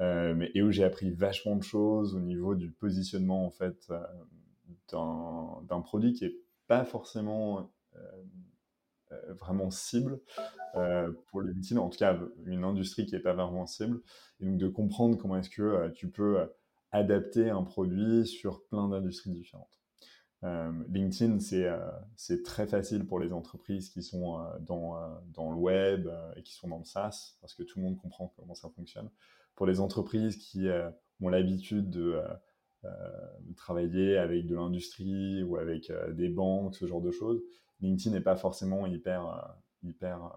[0.00, 3.92] euh, mais, et où j'ai appris vachement de choses au niveau du positionnement en fait
[4.90, 7.70] d'un produit qui est pas forcément
[9.28, 10.20] vraiment cible
[11.26, 14.02] pour le LinkedIn, en tout cas une industrie qui est pas vraiment cible,
[14.40, 16.38] et donc de comprendre comment est-ce que tu peux
[16.92, 19.77] adapter un produit sur plein d'industries différentes.
[20.42, 24.96] LinkedIn, c'est très facile pour les entreprises qui sont dans,
[25.34, 28.32] dans le web et qui sont dans le SaaS, parce que tout le monde comprend
[28.36, 29.10] comment ça fonctionne.
[29.56, 30.68] Pour les entreprises qui
[31.20, 32.22] ont l'habitude de
[33.56, 37.42] travailler avec de l'industrie ou avec des banques, ce genre de choses,
[37.80, 40.32] LinkedIn n'est pas forcément hyper, hyper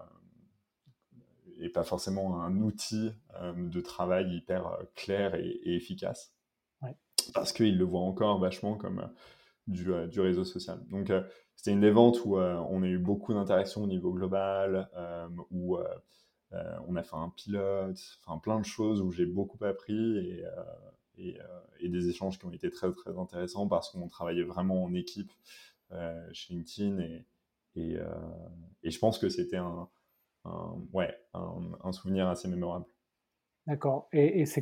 [1.59, 6.35] et pas forcément un outil de travail hyper clair et, efficace.
[7.35, 9.07] Parce qu'ils le voient encore vachement comme
[9.69, 10.79] euh, du, réseau social.
[10.89, 11.21] Donc, euh,
[11.55, 14.89] c'était une des ventes où euh, on a eu beaucoup d'interactions au niveau global,
[15.51, 15.77] où
[16.87, 20.43] on a fait un pilote, enfin plein de choses où j'ai beaucoup appris et,
[21.79, 25.31] et, des échanges qui ont été très très intéressants parce qu'on travaillait vraiment en équipe
[26.33, 27.25] chez LinkedIn et,
[27.75, 29.87] et, je pense que c'était un,
[30.91, 32.85] ouais, un, souvenir assez mémorable.
[33.67, 34.09] D'accord.
[34.11, 34.59] Et, est-ce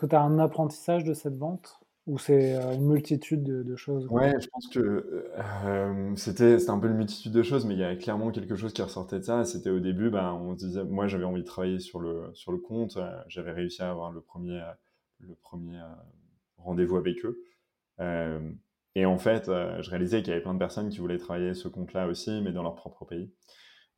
[0.00, 1.80] que tu as un apprentissage de cette vente?
[2.06, 5.30] Ou c'est euh, une multitude de, choses Ouais, je pense que
[5.64, 8.72] euh, c'était un peu une multitude de choses, mais il y a clairement quelque chose
[8.72, 9.44] qui ressortait de ça.
[9.44, 12.58] C'était au début, ben, on disait, moi j'avais envie de travailler sur le, sur le
[12.58, 14.62] compte, euh, j'avais réussi à avoir le premier,
[15.20, 15.78] le premier
[16.56, 17.42] rendez-vous avec eux.
[18.94, 21.68] et en fait, je réalisais qu'il y avait plein de personnes qui voulaient travailler ce
[21.68, 23.32] compte-là aussi, mais dans leur propre pays.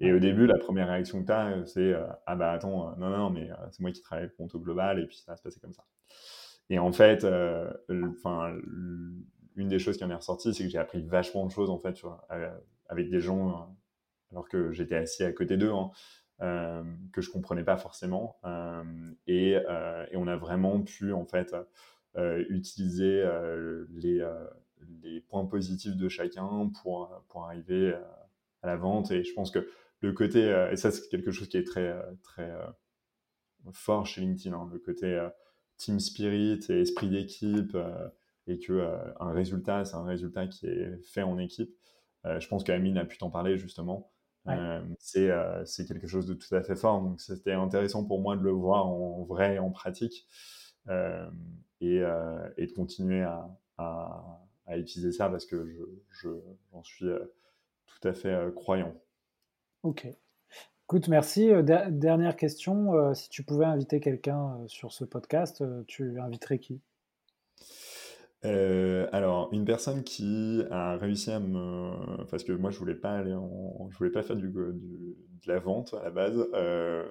[0.01, 1.95] Et au début, la première réaction que tu as, c'est
[2.27, 5.07] Ah bah attends, non, non, mais c'est moi qui travaille le compte au global, et
[5.07, 5.85] puis ça va se passer comme ça.
[6.73, 8.57] Et en fait, euh, enfin,
[9.57, 11.79] une des choses qui en est ressortie, c'est que j'ai appris vachement de choses en
[11.79, 12.01] fait
[12.31, 12.51] euh,
[12.89, 13.65] avec des gens, euh,
[14.31, 15.91] alors que j'étais assis à côté d'eux, hein,
[17.13, 18.41] que je comprenais pas forcément.
[19.27, 19.59] Et,
[20.15, 21.55] on a vraiment pu en fait
[22.49, 23.23] utiliser
[23.91, 24.27] les,
[25.03, 27.93] les, points positifs de chacun pour, pour arriver
[28.63, 29.11] à la vente.
[29.11, 29.69] Et je pense que
[30.01, 32.51] le côté, et ça c'est quelque chose qui est très, très
[33.73, 35.29] fort chez LinkedIn, hein, le côté
[35.77, 38.09] team spirit et esprit d'équipe euh,
[38.47, 41.75] et que euh, un résultat, c'est un résultat qui est fait en équipe.
[42.25, 44.13] Euh, je pense qu'Amine a pu t'en parler justement.
[44.99, 47.03] c'est quelque chose de tout à fait fort.
[47.03, 50.27] Donc c'était intéressant pour moi de le voir en vrai, en pratique,
[50.89, 51.97] et,
[52.57, 53.49] et, de continuer à,
[53.79, 55.69] à, utiliser ça parce que
[56.11, 57.07] j'en je, suis
[57.87, 58.95] tout à fait croyant.
[59.83, 60.07] Ok.
[60.93, 61.51] Écoute, merci.
[61.51, 62.95] Euh, dernière question.
[62.95, 66.83] Euh, si tu pouvais inviter quelqu'un euh, sur ce podcast, tu inviterais qui?
[68.43, 73.35] Alors, une personne qui a réussi à me, parce que moi je voulais pas aller
[73.89, 75.17] je voulais pas faire du, de
[75.47, 76.47] la vente à la base,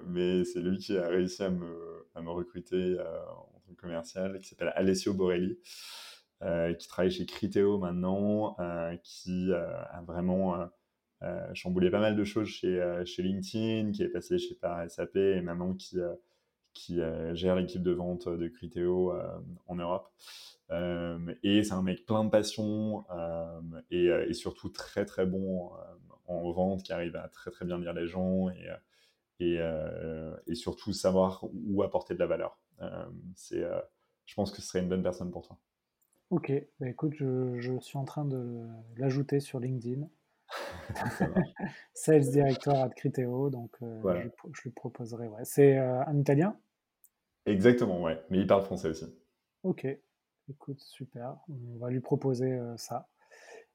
[0.05, 4.39] mais c'est lui qui a réussi à me, à me recruter en tant que commercial,
[4.41, 5.57] qui s'appelle Alessio Borelli,
[6.77, 8.55] qui travaille chez Criteo maintenant,
[9.01, 10.69] qui a vraiment
[11.53, 15.15] chamboulé pas mal de choses chez, euh, chez LinkedIn, qui est passé chez par SAP
[15.15, 16.13] et maintenant qui, euh,
[16.73, 16.99] qui
[17.33, 19.13] gère l'équipe de vente de Criteo
[19.67, 20.09] en Europe.
[21.43, 23.05] et c'est un mec plein de passion
[23.89, 25.71] et, et, surtout très très bon
[26.27, 28.69] en vente, qui arrive à très très bien lire les gens et,
[29.41, 29.59] et,
[30.47, 32.57] et surtout savoir où apporter de la valeur.
[33.35, 33.65] c'est,
[34.25, 35.57] je pense que ce serait une bonne personne pour toi.
[36.29, 38.65] Ok, bah écoute, je, je, suis en train de
[38.95, 40.07] l'ajouter sur LinkedIn.
[41.93, 45.27] Sales Director à Criteo, donc euh, je, lui proposerai.
[45.27, 45.43] Ouais.
[45.43, 46.57] C'est euh, un Italien?
[47.45, 49.05] Exactement, ouais, mais il parle français aussi.
[49.63, 49.87] Ok,
[50.49, 51.37] écoute, super.
[51.49, 53.07] On va lui proposer euh, ça.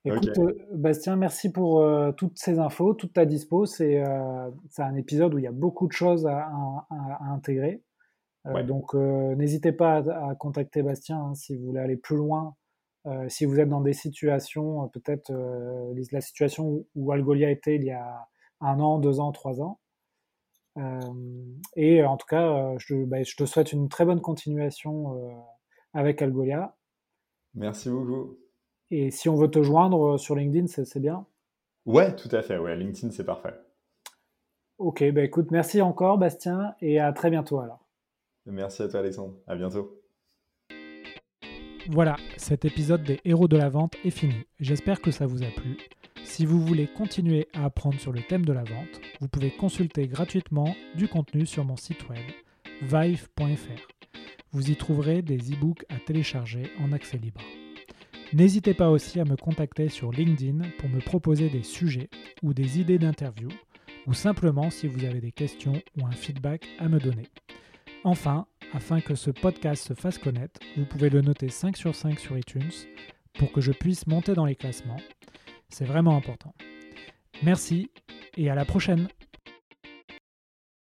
[0.04, 0.38] Écoute,
[0.72, 1.84] Bastien, merci pour
[2.16, 3.66] toutes ces infos, toute ta dispo.
[3.66, 6.48] C'est un épisode où il y a beaucoup de choses à,
[7.22, 7.82] intégrer.
[8.44, 12.54] Donc, n'hésitez pas à, contacter Bastien hein, si vous voulez aller plus loin
[13.06, 17.76] euh, si vous êtes dans des situations, euh, peut-être euh, la situation où, Algolia était
[17.76, 18.28] il y a
[18.60, 19.80] un an, deux ans, trois ans.
[21.76, 25.44] et en tout cas, bah, je, te souhaite une très bonne continuation
[25.94, 26.76] avec Algolia.
[27.54, 28.38] Merci beaucoup.
[28.90, 31.26] Et si on veut te joindre sur LinkedIn, c'est bien
[31.86, 32.58] Ouais, tout à fait.
[32.58, 33.54] Ouais, LinkedIn, c'est parfait.
[34.78, 37.86] Ok, bah écoute, merci encore, Bastien, et à très bientôt alors.
[38.44, 39.34] Merci à toi, Alexandre.
[39.46, 40.05] À bientôt.
[41.88, 44.34] Voilà, cet épisode des héros de la vente est fini.
[44.58, 45.76] J'espère que ça vous a plu.
[46.24, 50.08] Si vous voulez continuer à apprendre sur le thème de la vente, vous pouvez consulter
[50.08, 52.24] gratuitement du contenu sur mon site web
[52.82, 53.88] vive.fr.
[54.50, 57.40] Vous y trouverez des e-books à télécharger en accès libre.
[58.32, 62.10] N'hésitez pas aussi à me contacter sur LinkedIn pour me proposer des sujets
[62.42, 63.48] ou des idées d'interview,
[64.08, 67.28] ou simplement si vous avez des questions ou un feedback à me donner.
[68.02, 68.46] Enfin,
[68.76, 72.36] afin que ce podcast se fasse connaître, vous pouvez le noter 5 sur 5 sur
[72.36, 72.70] iTunes
[73.38, 75.00] pour que je puisse monter dans les classements.
[75.70, 76.54] C'est vraiment important.
[77.42, 77.90] Merci
[78.36, 79.08] et à la prochaine